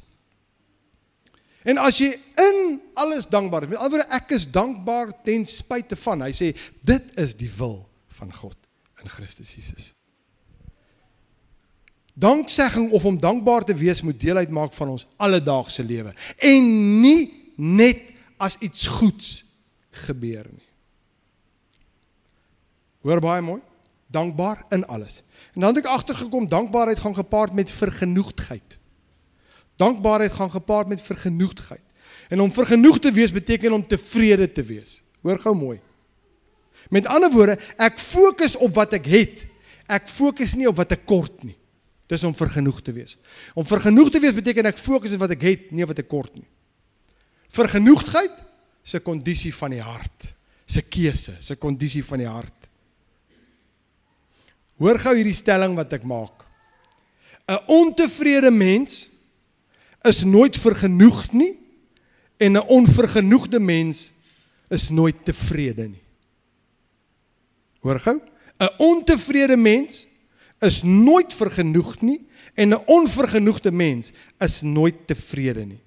[1.66, 5.96] En as jy in alles dankbaar is, met ander woorde ek is dankbaar ten spyte
[5.98, 6.22] van.
[6.28, 6.52] Hy sê
[6.86, 7.80] dit is die wil
[8.18, 8.56] van God
[9.02, 9.92] in Christus Jesus.
[12.18, 17.52] Danksegging of om dankbaar te wees moet deel uitmaak van ons alledaagse lewe en nie
[17.54, 18.00] net
[18.42, 19.44] as iets goeds
[20.06, 20.66] gebeur nie.
[23.06, 23.60] Hoor baie mooi.
[24.10, 25.22] Dankbaar in alles.
[25.54, 28.77] En dan het ek agtergekom dankbaarheid gaan gepaard met vergenoegdheid.
[29.78, 31.84] Dankbaarheid gaan gepaard met vergenoegdheid.
[32.28, 35.02] En om vergenoegd te wees beteken om tevrede te wees.
[35.22, 35.78] Hoor gou mooi.
[36.90, 39.46] Met ander woorde, ek fokus op wat ek het.
[39.88, 41.56] Ek fokus nie op wat ek kort nie.
[42.08, 43.16] Dis om vergenoegd te wees.
[43.54, 46.34] Om vergenoegd te wees beteken ek fokus op wat ek het, nie wat ek kort
[46.36, 46.46] nie.
[47.52, 48.34] Vergenoegdheid
[48.84, 50.34] is 'n kondisie van die hart.
[50.76, 52.68] 'n keuse, 'n kondisie van die hart.
[54.78, 56.44] Hoor gou hierdie stelling wat ek maak.
[57.48, 59.07] 'n Ontevrede mens
[60.02, 61.58] is nooit vergenoegd nie
[62.36, 64.12] en 'n onvergenoegde mens
[64.68, 66.02] is nooit tevrede nie.
[67.80, 68.20] Hoor gou?
[68.58, 70.06] 'n Ontevrede mens
[70.58, 75.80] is nooit vergenoegd nie en 'n onvergenoegde mens is nooit tevrede nie.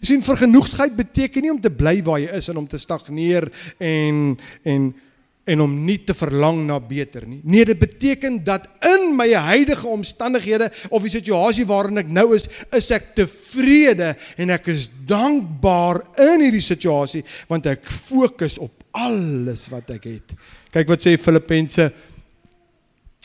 [0.00, 4.38] Sien vergenoegdheid beteken nie om te bly waar jy is en om te stagneer en
[4.62, 4.94] en
[5.50, 7.40] en om nie te verlang na beter nie.
[7.42, 12.46] Nee, dit beteken dat in my huidige omstandighede of die situasie waarin ek nou is,
[12.76, 19.66] is ek tevrede en ek is dankbaar in hierdie situasie want ek fokus op alles
[19.72, 20.34] wat ek het.
[20.74, 21.90] Kyk wat sê Filippense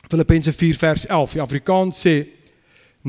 [0.05, 1.33] Filippense 4 vers 11.
[1.33, 2.15] Die Afrikaans sê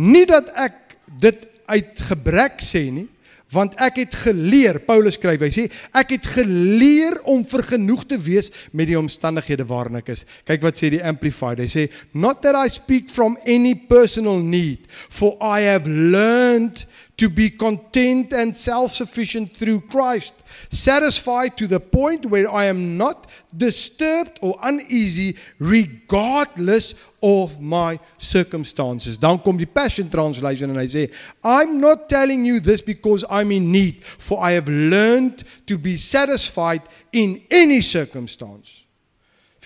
[0.00, 3.08] nie dat ek dit uit gebrek sê nie,
[3.54, 8.50] want ek het geleer Paulus skryf hy sê ek het geleer om vergenoeg te wees
[8.72, 10.24] met die omstandighede waarin ek is.
[10.48, 11.62] Kyk wat sê die amplified.
[11.62, 17.30] Hy sê not that i speak from any personal need for i have learned to
[17.30, 20.34] be content and self sufficient through Christ,
[20.70, 29.18] satisfied to the point where I am not disturbed or uneasy, regardless of my circumstances.
[29.18, 31.06] Dan kom die Passion Translation en hy sê,
[31.42, 35.96] I'm not telling you this because I'm in need, for I have learned to be
[35.96, 38.84] satisfied in any circumstance.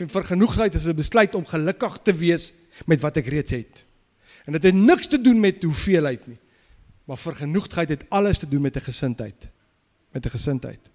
[0.00, 2.54] Vir genoegheid is 'n besluit om gelukkig te wees
[2.86, 3.84] met wat ek reeds het.
[4.46, 6.38] En dit het niks te doen met hoeveelheid nie.
[7.10, 9.50] Maar vergenoegdheid het alles te doen met 'n gesindheid.
[10.10, 10.89] Met 'n gesindheid.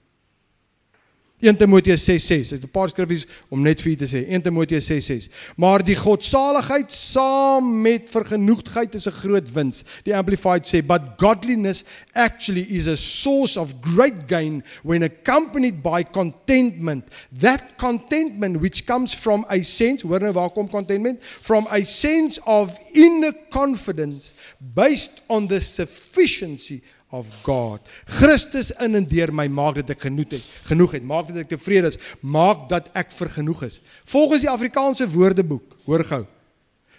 [1.40, 2.50] 1 Timoteus 6:6.
[2.50, 4.24] Dit is 'n paar skriffies om net vir u te sê.
[4.28, 5.30] 1 Timoteus 6:6.
[5.58, 9.84] Maar die godsaligheid saam met vergenoegdheid is 'n groot wins.
[10.04, 16.04] Die amplified sê, "But godliness actually is a source of great gain when accompanied by
[16.04, 17.04] contentment.
[17.40, 21.20] That contentment which comes from a sense, hoor nou waar kom contentment?
[21.42, 24.34] From a sense of inner confidence
[24.74, 26.82] based on the sufficiency
[27.16, 27.80] of God.
[28.20, 31.54] Christus in en deur my maak dat ek genoeg het, genoeg het, maak dat ek
[31.54, 33.80] tevrede is, maak dat ek vergenoeg is.
[34.12, 36.24] Volgens die Afrikaanse Woordeboek, hoor gou,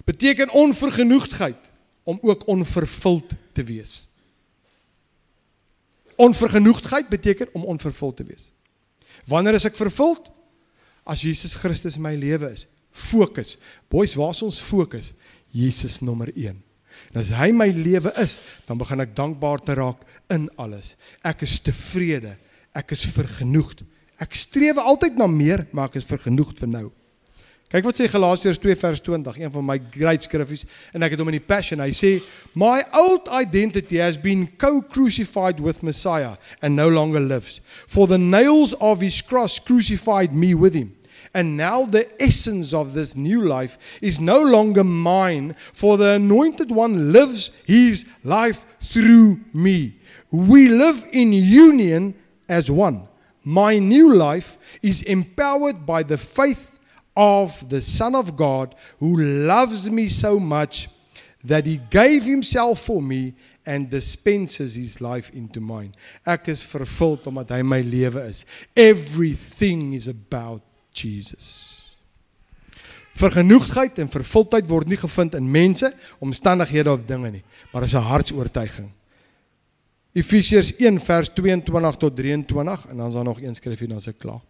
[0.08, 1.70] beteken onvergenoegdheid
[2.06, 4.06] om ook onvervuld te wees.
[6.16, 8.50] Onvergenoegdheid beteken om onvervuld te wees.
[9.28, 10.30] Wanneer is ek vervuld?
[11.06, 12.66] As Jesus Christus my lewe is.
[12.90, 13.56] Fokus.
[13.92, 15.12] Boys, waar is ons fokus?
[15.52, 16.65] Jesus nommer 1.
[17.16, 18.34] En as hy my lewe is,
[18.68, 20.98] dan begin ek dankbaar te raak in alles.
[21.24, 22.34] Ek is tevrede.
[22.76, 23.86] Ek is vergenoegd.
[24.20, 26.84] Ek streef altyd na meer, maar ek is vergenoegd vir nou.
[27.72, 31.22] Kyk wat sê Galasiërs 2 vers 20, een van my great skriffies en ek het
[31.22, 31.80] hom in die Passion.
[31.80, 32.22] Hy sê,
[32.54, 37.62] "My old identity has been co-crucified with Messiah and no longer lives.
[37.88, 40.95] For the nails of his cross crucified me with him."
[41.36, 46.70] And now the essence of this new life is no longer mine, for the anointed
[46.70, 50.00] one lives his life through me.
[50.30, 52.14] We live in union
[52.48, 53.06] as one.
[53.44, 56.78] My new life is empowered by the faith
[57.14, 60.88] of the Son of God who loves me so much
[61.44, 63.34] that he gave himself for me
[63.66, 65.94] and dispenses his life into mine.
[66.26, 68.46] Ek is vervuld omdat hy my lewe is.
[68.74, 70.62] Everything is about
[71.00, 71.74] Jesus.
[73.16, 75.88] Vergenoegdheid en vervuldheid word nie gevind in mense,
[76.20, 78.90] omstandighede of dinge nie, maar is 'n hartsoortuiging.
[80.12, 84.12] Efesiërs 1 vers 22 tot 23 en dan is daar nog een skrifgie dan se
[84.12, 84.40] klaar.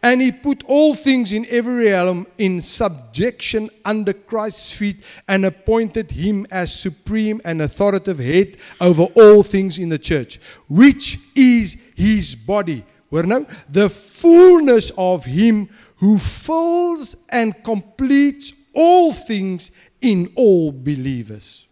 [0.00, 6.10] And he put all things in every realm in subjection under Christ's feet and appointed
[6.10, 12.34] him as supreme and authoritative head over all things in the church, which is his
[12.34, 13.42] body Hoor nou,
[13.72, 15.68] the fullness of him
[16.00, 21.66] who fills and completes all things in all believers.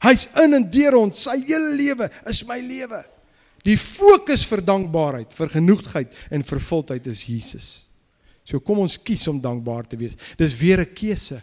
[0.00, 3.02] Hy's in en deur ons, sy hele lewe is my lewe.
[3.66, 7.68] Die fokus vir dankbaarheid, vir genoegdheid en vervuldheid is Jesus.
[8.44, 10.16] So kom ons kies om dankbaar te wees.
[10.40, 11.42] Dis weer 'n keuse.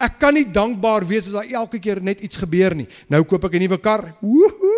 [0.00, 2.88] Ek kan nie dankbaar wees as daar elke keer net iets gebeur nie.
[3.08, 4.16] Nou koop ek 'n nuwe kar.
[4.20, 4.75] Woohoo!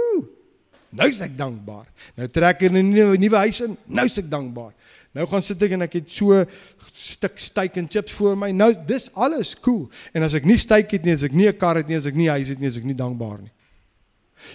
[0.90, 1.86] Nou is ek dankbaar.
[2.16, 3.76] Nou trek ek 'n nuwe nuwe huis in.
[3.86, 4.72] Nou is ek dankbaar.
[5.12, 6.44] Nou gaan sit ek en ek het so
[6.92, 8.50] stuk steak en chips voor my.
[8.50, 9.90] Nou dis alles cool.
[10.12, 12.06] En as ek nie steak het nie, as ek nie 'n kar het nie, as
[12.06, 13.52] ek nie huis het nie, as ek nie dankbaar nie.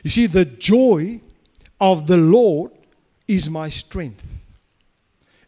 [0.04, 1.20] You see the joy
[1.80, 2.72] of the Lord
[3.28, 4.24] is my strength.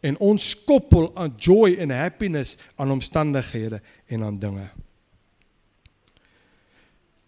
[0.02, 4.70] En ons koppel aan joy en happiness aan omstandighede en aan dinge.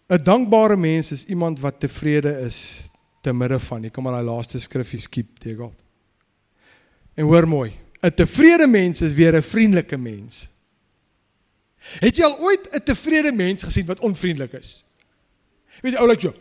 [0.08, 2.87] 'n Dankbare mens is iemand wat tevrede is
[3.20, 3.84] te midde van.
[3.84, 5.72] Ek kom maar daai laaste skrifgie skiep, Tegel.
[7.18, 10.48] En hoor mooi, 'n tevrede mens is weer 'n vriendelike mens.
[11.78, 14.84] Het jy al ooit 'n tevrede mens gesien wat onvriendelik is?
[15.80, 16.34] Weet jy oulik so?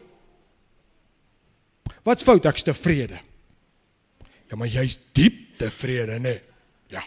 [2.03, 2.45] Wat's fout?
[2.45, 3.19] Ek's tevrede.
[4.47, 6.19] Ja, maar jy's diep tevrede, nê?
[6.19, 6.41] Nee.
[6.87, 7.03] Ja.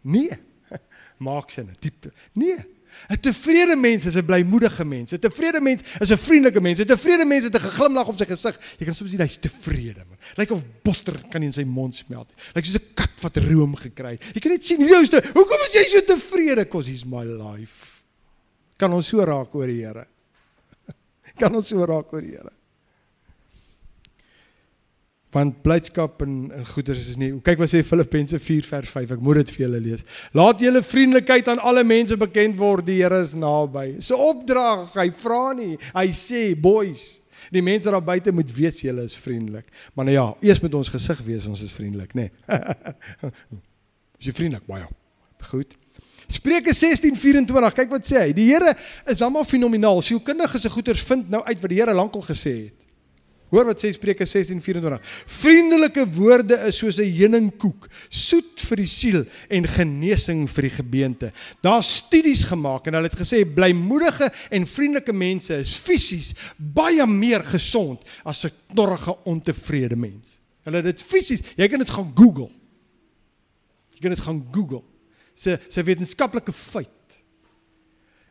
[0.00, 0.30] Nee.
[1.26, 2.12] Maak sin, diep.
[2.32, 2.56] Nee.
[3.08, 5.12] 'n Tevrede mens is 'n blymoedige mens.
[5.12, 6.78] 'n Tevrede mens is 'n vriendelike mens.
[6.78, 8.58] 'n Tevrede mens het 'n glimlag op sy gesig.
[8.78, 10.18] Jy kan soms sien hy's tevrede, man.
[10.36, 12.32] Lyk of botter kan in sy mond smelt.
[12.54, 14.18] Lyk soos 'n kat wat room gekry.
[14.34, 15.22] Jy kan net sien hoe jouste.
[15.34, 16.68] Hoekom is jy so tevrede?
[16.68, 18.02] Cause he's my life.
[18.76, 20.06] Kan ons so raak oor die Here?
[21.38, 22.59] Kan ons so raak oor die Here?
[25.30, 27.30] Want blydskap en en goeders is nie.
[27.46, 29.14] Kyk wat sê Filippense 4 vers 5.
[29.16, 30.04] Ek moet dit vir julle lees.
[30.36, 32.86] Laat julle vriendelikheid aan alle mense bekend word.
[32.88, 34.00] Die Here is naby.
[34.02, 35.76] Sy opdrag, hy vra nie.
[35.94, 37.20] Hy sê, "Boys,
[37.50, 40.88] die mense daar buite moet weet julle is vriendelik." Maar nou ja, eers moet ons
[40.88, 42.30] gesig wees ons is vriendelik, nê.
[42.48, 43.30] Nee.
[44.20, 44.66] is jy vriendelik?
[44.66, 44.86] Baie.
[45.48, 45.76] Goed.
[46.26, 47.74] Spreuke 16:24.
[47.74, 48.32] Kyk wat sê hy.
[48.32, 48.74] Die Here
[49.06, 50.02] is almal fenomenaal.
[50.02, 52.79] Sielkundiges se goeters vind nou uit wat die Here lankal gesê het.
[53.50, 55.00] Hoor wat sê Spreuke 16:24.
[55.26, 61.32] Vriendelike woorde is soos 'n heuningkoek, soet vir die siel en genesing vir die gebeente.
[61.60, 67.42] Daar's studies gemaak en hulle het gesê blymoedige en vriendelike mense is fisies baie meer
[67.44, 70.40] gesond as 'n knorrige ontevrede mens.
[70.62, 72.50] Hulle het dit fisies, jy kan dit gaan Google.
[73.94, 74.82] Jy kan dit gaan Google.
[75.34, 77.19] Se se wetenskaplike feit.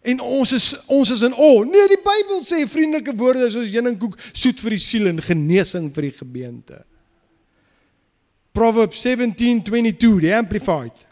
[0.01, 1.63] En ons is ons is in o.
[1.67, 5.89] Nee, die Bybel sê vriendelike woorde is soos heuningkoek, soet vir die siel en genesing
[5.95, 6.79] vir die gebeente.
[8.55, 11.05] Proverbs 17:22, die amplified.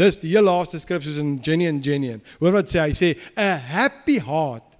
[0.00, 2.16] Dis die heel laaste skrif soos in Jenny and Jenny.
[2.40, 4.78] Hoor wat sê hy sê a happy heart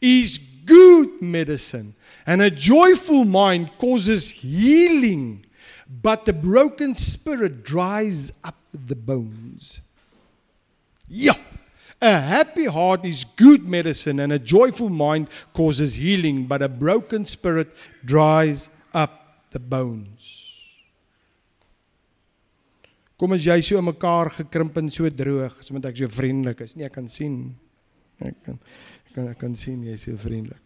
[0.00, 1.94] is good medicine
[2.26, 5.44] and a joyful mind causes healing
[6.02, 9.80] but the broken spirit dries up the bones.
[11.08, 11.34] Ja.
[12.02, 17.26] A happy heart is good medicine and a joyful mind causes healing, but a broken
[17.26, 17.74] spirit
[18.04, 19.12] dries up
[19.50, 20.48] the bones.
[23.20, 26.72] Kom as jy so in mekaar gekrimp en so droog, sodat ek so vriendelik is.
[26.72, 27.50] Nee, ek kan sien.
[28.16, 30.64] Ek kan ek kan ek kan sien jy is so vriendelik.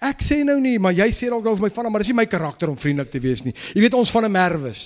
[0.00, 2.24] Ek sê nou nie, maar jy sê dalk oor my van, maar dis nie my
[2.32, 3.52] karakter om vriendelik te wees nie.
[3.76, 4.84] Jy weet ons van 'n merwes.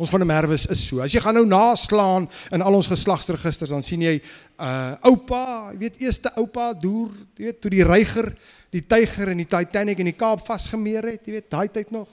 [0.00, 1.00] Ons van 'n merwes is so.
[1.00, 4.22] As jy gaan nou naslaan in al ons geslagsregisters, dan sien jy
[4.56, 8.32] uh oupa, jy weet eerste oupa deur, jy weet toe die reiger,
[8.72, 12.08] die tyger en die Titanic in die Kaap vasgemeer het, jy weet daai tyd nog.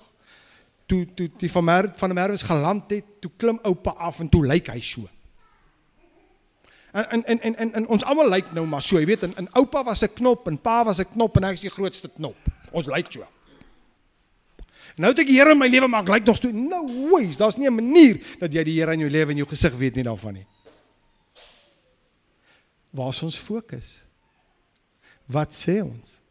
[0.86, 4.30] Toe toe die van Mer van 'n merwes geland het, toe klim oupa af en
[4.30, 5.08] toe lyk hy so.
[6.92, 9.48] En en en en, en ons almal lyk nou maar so, jy weet, en, en
[9.54, 12.38] oupa was 'n knop en pa was 'n knop en hy is die grootste knop.
[12.72, 13.24] Ons lyk so.
[14.98, 16.82] Nou het ek die Here in my lewe maar ek lyk nog so no
[17.12, 17.38] ways.
[17.38, 19.96] Daar's nie 'n manier dat jy die Here in jou lewe in jou gesig weet
[19.96, 20.48] nie daarvan nie.
[22.92, 24.06] Waar is ons fokus?
[25.28, 26.22] Wat sê ons?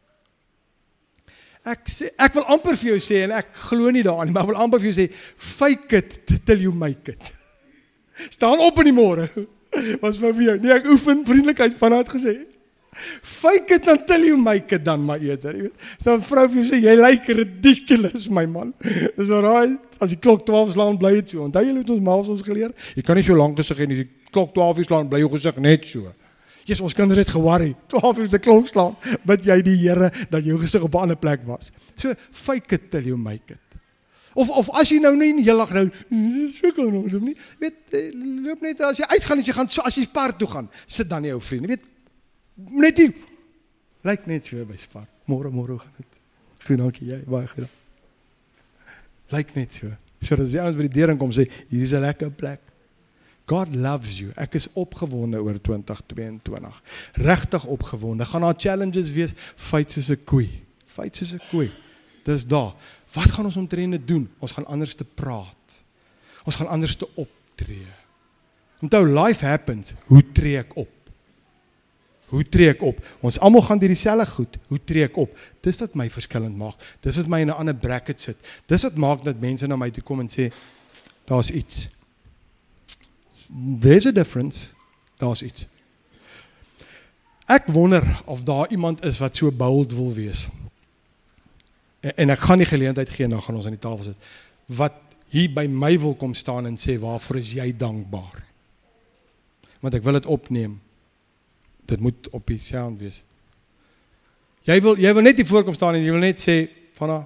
[1.64, 4.48] Ek sê ek wil amper vir jou sê en ek glo nie daaraan maar ek
[4.48, 7.32] wil amper vir jou sê fake it till you make it.
[8.36, 9.28] Staan op in die môre.
[10.02, 10.58] Was vir jou.
[10.58, 12.46] Nee, ek oefen vriendelikheid vanaand gesê.
[13.22, 15.86] Fake it until you make it dan maar eerder, jy weet.
[16.02, 18.74] So 'n vrou vir sê jy lyk ridiculous my man.
[19.16, 19.80] Dis alright.
[20.00, 21.42] As die klok 12 slaan bly dit so.
[21.42, 22.72] Onthou jy het ons maals ons geleer?
[22.94, 25.30] Jy kan nie so lank gesig hê as die klok 12 uur slaan bly jou
[25.30, 26.12] gesig net so.
[26.66, 27.76] Jesus, ons kinders het geworry.
[27.86, 31.16] 12 uur se klok slaan, bid jy die Here dat jou gesig op 'n ander
[31.16, 31.70] plek was.
[31.94, 33.60] So fake it till you make it.
[34.34, 35.86] Of of as jy nou nie heeldag nou
[36.52, 37.36] so kan ons of nie.
[37.58, 38.10] Weet eh,
[38.44, 41.08] loop net as jy uitgaan as jy gaan so as jy park toe gaan, sit
[41.08, 41.68] dan jou vriende.
[41.72, 41.86] Weet
[42.56, 43.12] net nie
[44.06, 45.06] lyk net so by Spar.
[45.26, 46.20] Môre môre gaan dit.
[46.66, 47.68] Goed dankie jy, baie goed.
[49.34, 49.90] Lyk net so.
[50.22, 52.60] So as jy ons by die deur kom sê hier is 'n lekker plek.
[53.46, 54.32] God loves you.
[54.36, 56.82] Ek is opgewonde oor 2022.
[57.14, 58.26] Regtig opgewonde.
[58.26, 59.34] Gaan daar challenges wees?
[59.56, 60.50] Fight soos 'n koei.
[60.84, 61.70] Fight soos 'n koei.
[62.24, 62.74] Dis daar.
[63.12, 64.28] Wat gaan ons omtrent doen?
[64.38, 65.84] Ons gaan anders te praat.
[66.44, 67.86] Ons gaan anders te optree.
[68.80, 69.94] Onthou life happens.
[70.06, 70.95] Hoe tree ek op?
[72.26, 72.98] Hoe tree ek op?
[73.20, 74.56] Ons almal gaan deur dieselfde goed.
[74.66, 75.36] Hoe tree ek op?
[75.62, 76.80] Dis wat my verskillend maak.
[77.04, 78.36] Dis wat my in 'n ander bracket sit.
[78.66, 80.52] Dis wat maak dat mense na my toe kom en sê
[81.24, 81.88] daar's iets.
[83.80, 84.74] There's a difference.
[85.16, 85.66] Daar's iets.
[87.46, 90.48] Ek wonder of daar iemand is wat so bold wil wees.
[92.00, 94.16] En, en ek gaan nie geleentheid gee nou gaan ons aan die tafel sit
[94.66, 94.92] wat
[95.30, 98.42] hier by my wil kom staan en sê waarvoor is jy dankbaar?
[99.80, 100.80] Want ek wil dit opneem
[101.88, 103.22] dit moet op die sound wees.
[104.66, 106.56] Jy wil jy wil net hier voorkom staan en jy wil net sê
[106.98, 107.20] van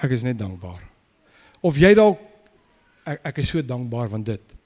[0.00, 0.80] ek is net dankbaar.
[1.60, 2.20] Of jy dalk
[3.08, 4.56] ek ek is so dankbaar van dit.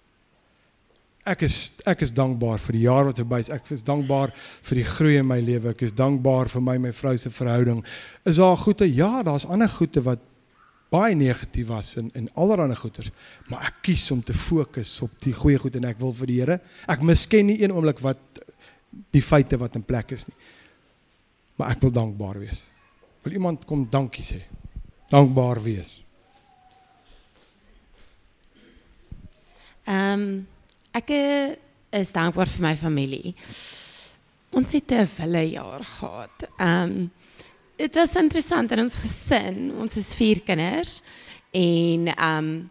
[1.25, 1.57] Ek is
[1.89, 3.51] ek is dankbaar vir die jaar wat verby is.
[3.51, 5.73] Ek is dankbaar vir die groei in my lewe.
[5.73, 7.83] Ek is dankbaar vir my my vrou se verhouding.
[8.29, 8.91] Is daar goeie?
[8.93, 10.23] Ja, daar's ander goeie wat
[10.95, 13.11] baie negatief was en en allerlei goeters,
[13.51, 16.41] maar ek kies om te fokus op die goeie goed en ek wil vir die
[16.43, 16.61] Here.
[16.87, 18.44] Ek misken nie een oomblik wat
[19.11, 20.37] die feite wat in plek is nie.
[21.57, 22.67] Maar ek wil dankbaar wees.
[23.25, 24.41] Wil iemand kom dankie sê?
[25.13, 26.01] Dankbaar wees.
[29.85, 30.27] Ehm um,
[30.95, 31.11] ek
[31.95, 33.35] is dankbaar vir my familie.
[34.55, 36.49] Ons het 'n wille jaar gehad.
[36.59, 37.11] Ehm um,
[37.77, 39.73] dit was interessant in ons gesin.
[39.75, 41.03] Ons is vier kinders
[41.51, 42.71] en ehm um,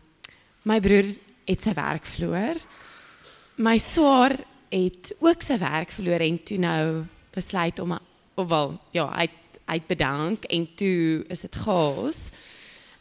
[0.64, 1.06] my broer
[1.46, 2.56] het sy werk verloor.
[3.56, 4.38] My swaar
[4.74, 6.84] het ook sy werk verloor en toe nou
[7.34, 7.98] besluit om
[8.36, 9.30] of wel ja, hy
[9.64, 12.20] hy bedank en toe is dit chaos.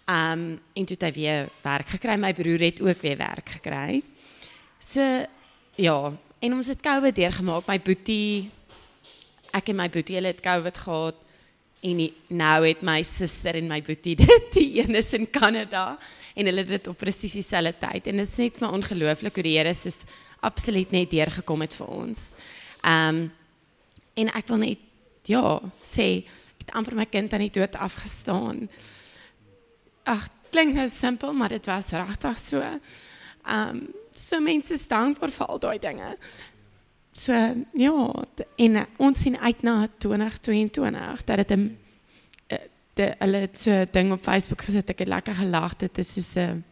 [0.07, 2.16] Um en toe het hy weer werk gekry.
[2.20, 4.03] My broer het ook weer werk gekry.
[4.79, 5.03] So
[5.79, 5.99] ja,
[6.39, 7.66] en ons het COVID deurgemaak.
[7.66, 8.51] My boetie
[9.53, 11.18] ek en my boetie hulle het COVID gehad
[11.83, 14.51] en die, nou het my suster en my boetie dit.
[14.55, 15.97] Die een is in Kanada
[16.35, 19.41] en hulle het dit op presies dieselfde tyd en dit is net vir my ongelooflik
[19.41, 20.05] hoe die Here soos
[20.43, 22.32] absoluut net deurgekom het vir ons.
[22.82, 23.30] Ehm um,
[24.14, 24.80] en ek wil net
[25.24, 28.66] ja, sê ek het amper my kind aan die dood afgestaan.
[30.05, 32.61] Ag, klink nou simpel, maar dit was regtig so.
[32.61, 36.16] Ehm um, so mense is dankbaar vir al daai dinge.
[37.12, 37.32] So
[37.72, 37.95] ja,
[38.57, 41.78] en uh, ons sien uit na 2022 dat dit 'n
[42.95, 44.90] de hulle het so ding op Facebook gesit.
[44.93, 45.76] Ek het lekker gelag.
[45.80, 46.64] Dit is soos 'n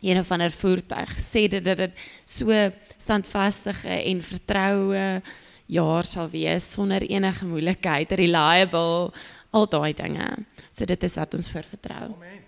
[0.00, 1.92] een van 'n voertuig sê dit dat dit
[2.24, 5.22] so standvastige en vertroue
[5.66, 9.12] jaar sal wees sonder enige moeilikheid, reliable,
[9.50, 10.28] al daai dinge.
[10.70, 12.12] So dit is wat ons vir vertrou.
[12.14, 12.44] Amen.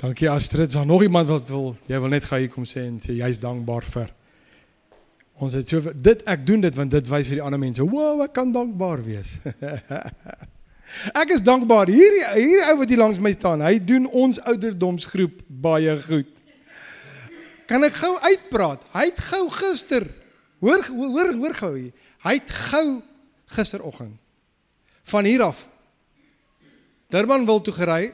[0.00, 0.68] Dankie Astrid.
[0.68, 3.12] Is daar nog iemand wat wil jy wil net gou hier kom sê en sê
[3.12, 4.14] jy's dankbaar vir
[5.40, 8.20] Ons het so dit ek doen dit want dit wys vir die ander mense, "Wow,
[8.22, 9.38] ek kan dankbaar wees."
[11.14, 11.88] ek is dankbaar.
[11.88, 16.30] Hierdie hierdie ou wat hier langs my staan, hy doen ons ouderdomsgroep baie goed.
[17.70, 18.82] Kan ek gou uitpraat?
[18.92, 20.08] Hy het gou gister
[20.60, 21.92] hoor hoor hoor gou hier.
[22.24, 23.02] Hy het gou
[23.50, 24.18] gisteroggend
[25.10, 25.66] van hier af
[27.10, 28.12] Durban wil toe gery.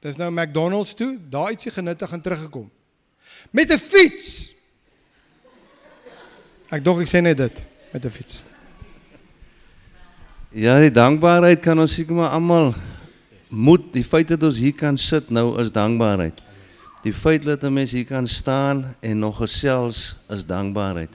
[0.00, 2.70] Dis nou McDonald's toe, daar ietsie genuttig en teruggekom.
[3.50, 4.54] Met 'n fiets.
[6.70, 8.44] Ek dog ek sê net dit met 'n fiets.
[10.48, 12.70] Ja, die dankbaarheid kan ons seker maar almal
[13.52, 16.40] moet die feit dat ons hier kan sit nou is dankbaarheid.
[17.04, 21.10] Die feit dat 'n mens hier kan staan en nog gesels is dankbaarheid.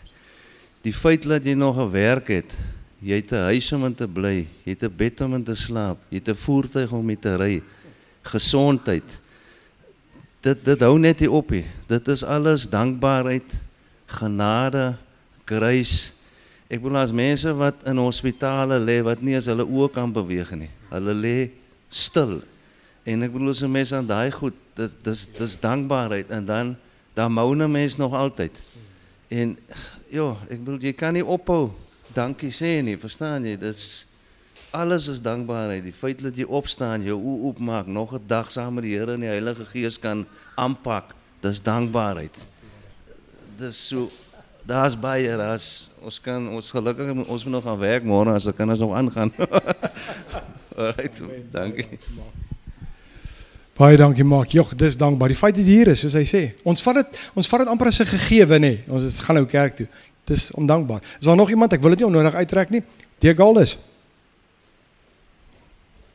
[0.81, 2.53] Die feit dat jy nog 'n werk het,
[2.99, 5.55] jy het 'n huis om in te bly, jy het 'n bed om in te
[5.55, 7.63] slaap, jy het 'n voertuig om mee te ry,
[8.21, 9.21] gesondheid.
[10.41, 11.65] Dit dit hou net nie op nie.
[11.87, 13.61] Dit is alles dankbaarheid,
[14.05, 14.95] genade,
[15.43, 16.13] kruis.
[16.73, 20.55] Ek bedoel as mense wat in hospitale lê wat nie as hulle oë kan beweeg
[20.57, 20.71] nie.
[20.89, 21.37] Hulle lê
[21.93, 22.39] stil.
[23.05, 26.75] En ek bedoel as 'n mens aan daai goed, dit dis dis dankbaarheid en dan
[27.13, 28.57] dan moune mens nog altyd.
[29.29, 29.57] En
[30.09, 31.69] ja, ek bedoel jy kan nie ophou
[32.13, 33.57] dankie sê nie, verstaan jy?
[33.59, 34.05] Dis
[34.73, 35.83] alles is dankbaarheid.
[35.85, 39.13] Die feit dat jy opstaan, jou oë oopmaak, nog 'n dag saam met die Here
[39.13, 42.47] en die Heilige Gees kan aanpak, dis dankbaarheid.
[43.57, 44.09] Dis so
[44.65, 48.53] daar's baie daar's ons kan ons gelukkig ons moet nog gaan werk môre as die
[48.53, 49.31] kinders nog aangaan.
[50.77, 51.99] Alright, dankie.
[53.77, 54.51] Baie dankie Mark.
[54.53, 55.31] Jogg, dis dankbaar.
[55.33, 56.41] Die feit dat jy hier is, soos hy sê.
[56.67, 58.73] Ons vat dit ons vat dit amper as 'n gegewe nê.
[58.87, 59.87] Ons is gaan nou kerk toe.
[60.25, 61.01] Dis om dankbaar.
[61.19, 61.73] Is daar nog iemand?
[61.73, 62.83] Ek wil dit nie onnodig uittrek nie.
[63.19, 63.77] Die Galdus.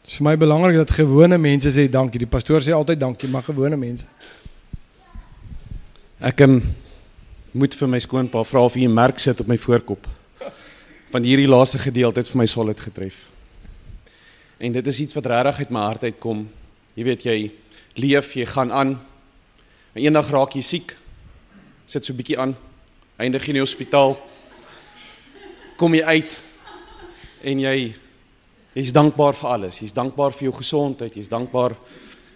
[0.03, 2.19] Dit is vir my belangrik dat gewone mense sê dankie.
[2.19, 4.07] Die pastoor sê altyd dankie, maar gewone mense.
[6.21, 6.63] Ek ehm um,
[7.53, 10.07] moet vir my skoonpa vra of hy 'n merk sit op my voorkop.
[11.11, 13.27] Van hierdie laaste gedeelte het vir my solid getref.
[14.59, 16.49] En dit is iets wat regtig uit my hart uitkom.
[16.95, 17.51] Jy weet jy
[17.95, 19.01] leef, jy gaan aan.
[19.95, 20.97] En eendag raak jy siek.
[21.87, 22.57] Sit so 'n bietjie aan.
[23.17, 24.19] Eindig in die hospitaal.
[25.77, 26.43] Kom jy uit
[27.43, 27.95] en jy
[28.75, 29.79] jy's dankbaar vir alles.
[29.79, 31.77] Jy's dankbaar vir jou gesondheid, jy's dankbaar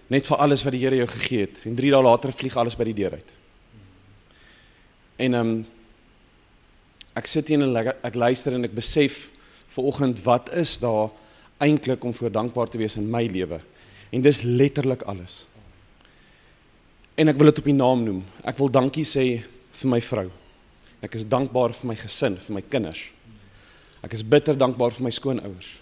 [0.08, 1.62] net vir alles wat die Here jou gegee het.
[1.64, 3.41] En 3 dae later vlieg alles by die deur uit.
[5.16, 5.62] En ehm um,
[7.12, 9.26] ek sit hier en ek luister en ek besef
[9.68, 11.10] ver oggend wat is daar
[11.60, 13.60] eintlik om voor dankbaar te wees in my lewe.
[14.10, 15.42] En dis letterlik alles.
[17.14, 18.22] En ek wil dit op die naam noem.
[18.44, 19.26] Ek wil dankie sê
[19.82, 20.30] vir my vrou.
[21.04, 23.04] Ek is dankbaar vir my gesin, vir my kinders.
[24.02, 25.76] Ek is bitter dankbaar vir my skoonouers.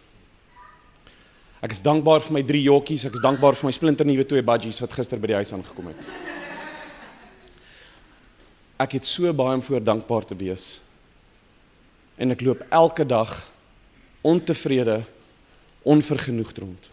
[1.61, 4.81] Ek is dankbaar vir my drie jockies, ek is dankbaar vir my splinternuwe twee budgies
[4.81, 6.39] wat gister by die huis aangekom het
[8.81, 10.81] ek het so baie om voor dankbaar te wees.
[12.21, 13.33] En ek loop elke dag
[14.25, 15.01] ontevrede,
[15.83, 16.89] onvergenoegd rond.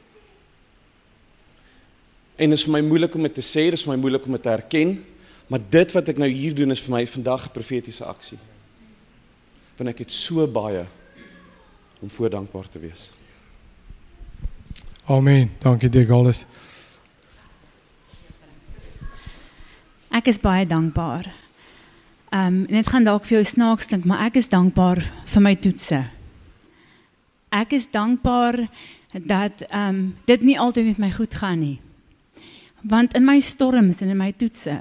[2.38, 4.28] En dit is vir my moeilik om dit te sê, dit is vir my moeilik
[4.28, 4.94] om dit te erken,
[5.48, 8.40] maar dit wat ek nou hier doen is vir my vandag 'n profetiese aksie.
[9.78, 10.86] Want ek het so baie
[12.02, 13.12] om voor dankbaar te wees.
[15.06, 15.52] Amen.
[15.60, 16.46] Dankie dir Gallus.
[20.12, 21.47] Ek is baie dankbaar
[22.38, 25.00] Ehm um, en dit gaan dalk vir jou snaaks klink, maar ek is dankbaar
[25.32, 26.02] vir my toetse.
[27.50, 28.60] Ek is dankbaar
[29.14, 31.80] dat ehm um, dit nie altyd met my goed gaan nie.
[32.84, 34.76] Want in my storms en in my toetse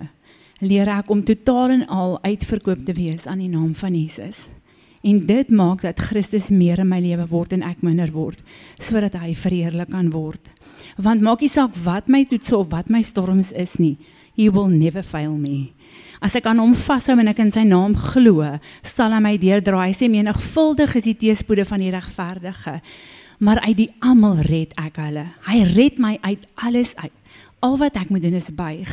[0.60, 4.50] leer ek om totaal en al uitverkoop te wees aan die naam van Jesus.
[5.02, 8.42] En dit maak dat Christus meer in my lewe word en ek minder word,
[8.76, 10.52] sodat hy verheerlik kan word.
[10.96, 13.96] Want maak nie saak wat my toetse of wat my storms is nie.
[14.36, 15.75] He will never fail me.
[16.20, 18.44] As ek aan hom vashou en ek in sy naam glo,
[18.86, 19.84] sal hy my deurdra.
[19.84, 22.80] Hy sê menigvuldig is die teëspoede van die regverdige,
[23.38, 25.26] maar uit die almal red ek hulle.
[25.48, 27.12] Hy red my uit alles uit.
[27.64, 28.90] Al wat ek moet doen is buig.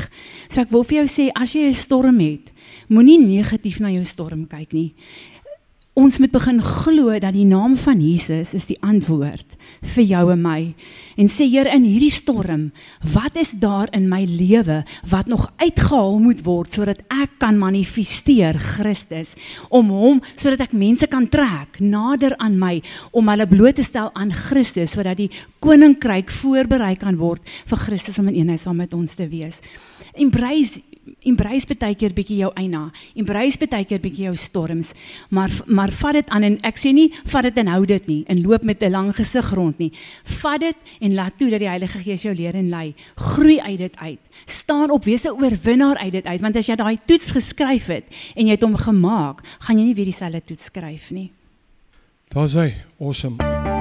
[0.49, 2.51] So ek wil vir jou sê as jy 'n storm het,
[2.89, 4.93] moenie negatief na jou storm kyk nie.
[5.93, 9.51] Ons moet begin glo dat die naam van Jesus is die antwoord
[9.93, 10.61] vir jou en my.
[11.21, 12.63] En sê Heer in hierdie storm,
[13.13, 14.79] wat is daar in my lewe
[15.11, 19.35] wat nog uitgehaal moet word sodat ek kan manifesteer Christus
[19.69, 22.79] om hom sodat ek mense kan trek nader aan my
[23.13, 25.29] om hulle bloot te stel aan Christus sodat die
[25.61, 29.61] koninkryk voorberei kan word vir Christus om in eenheid saam met ons te wees.
[30.17, 30.81] Embrace
[31.23, 32.91] embrace baie keer bietjie jou eina.
[33.15, 34.93] Embrace baie keer bietjie jou storms,
[35.29, 38.23] maar maar vat dit aan en ek sê nie vat dit en hou dit nie
[38.27, 39.91] en loop met 'n lang gesig rond nie.
[40.23, 42.95] Vat dit en laat toe dat die Heilige Gees jou leer en lei.
[43.15, 44.19] Groei uit dit uit.
[44.45, 48.05] Staan op, wees 'n oorwinnaar uit dit uit, want as jy daai toets geskryf het
[48.35, 51.31] en jy het hom gemaak, gaan jy nie weer dieselfde toets skryf nie.
[52.33, 52.73] Daar's hy.
[52.99, 53.72] Awesome.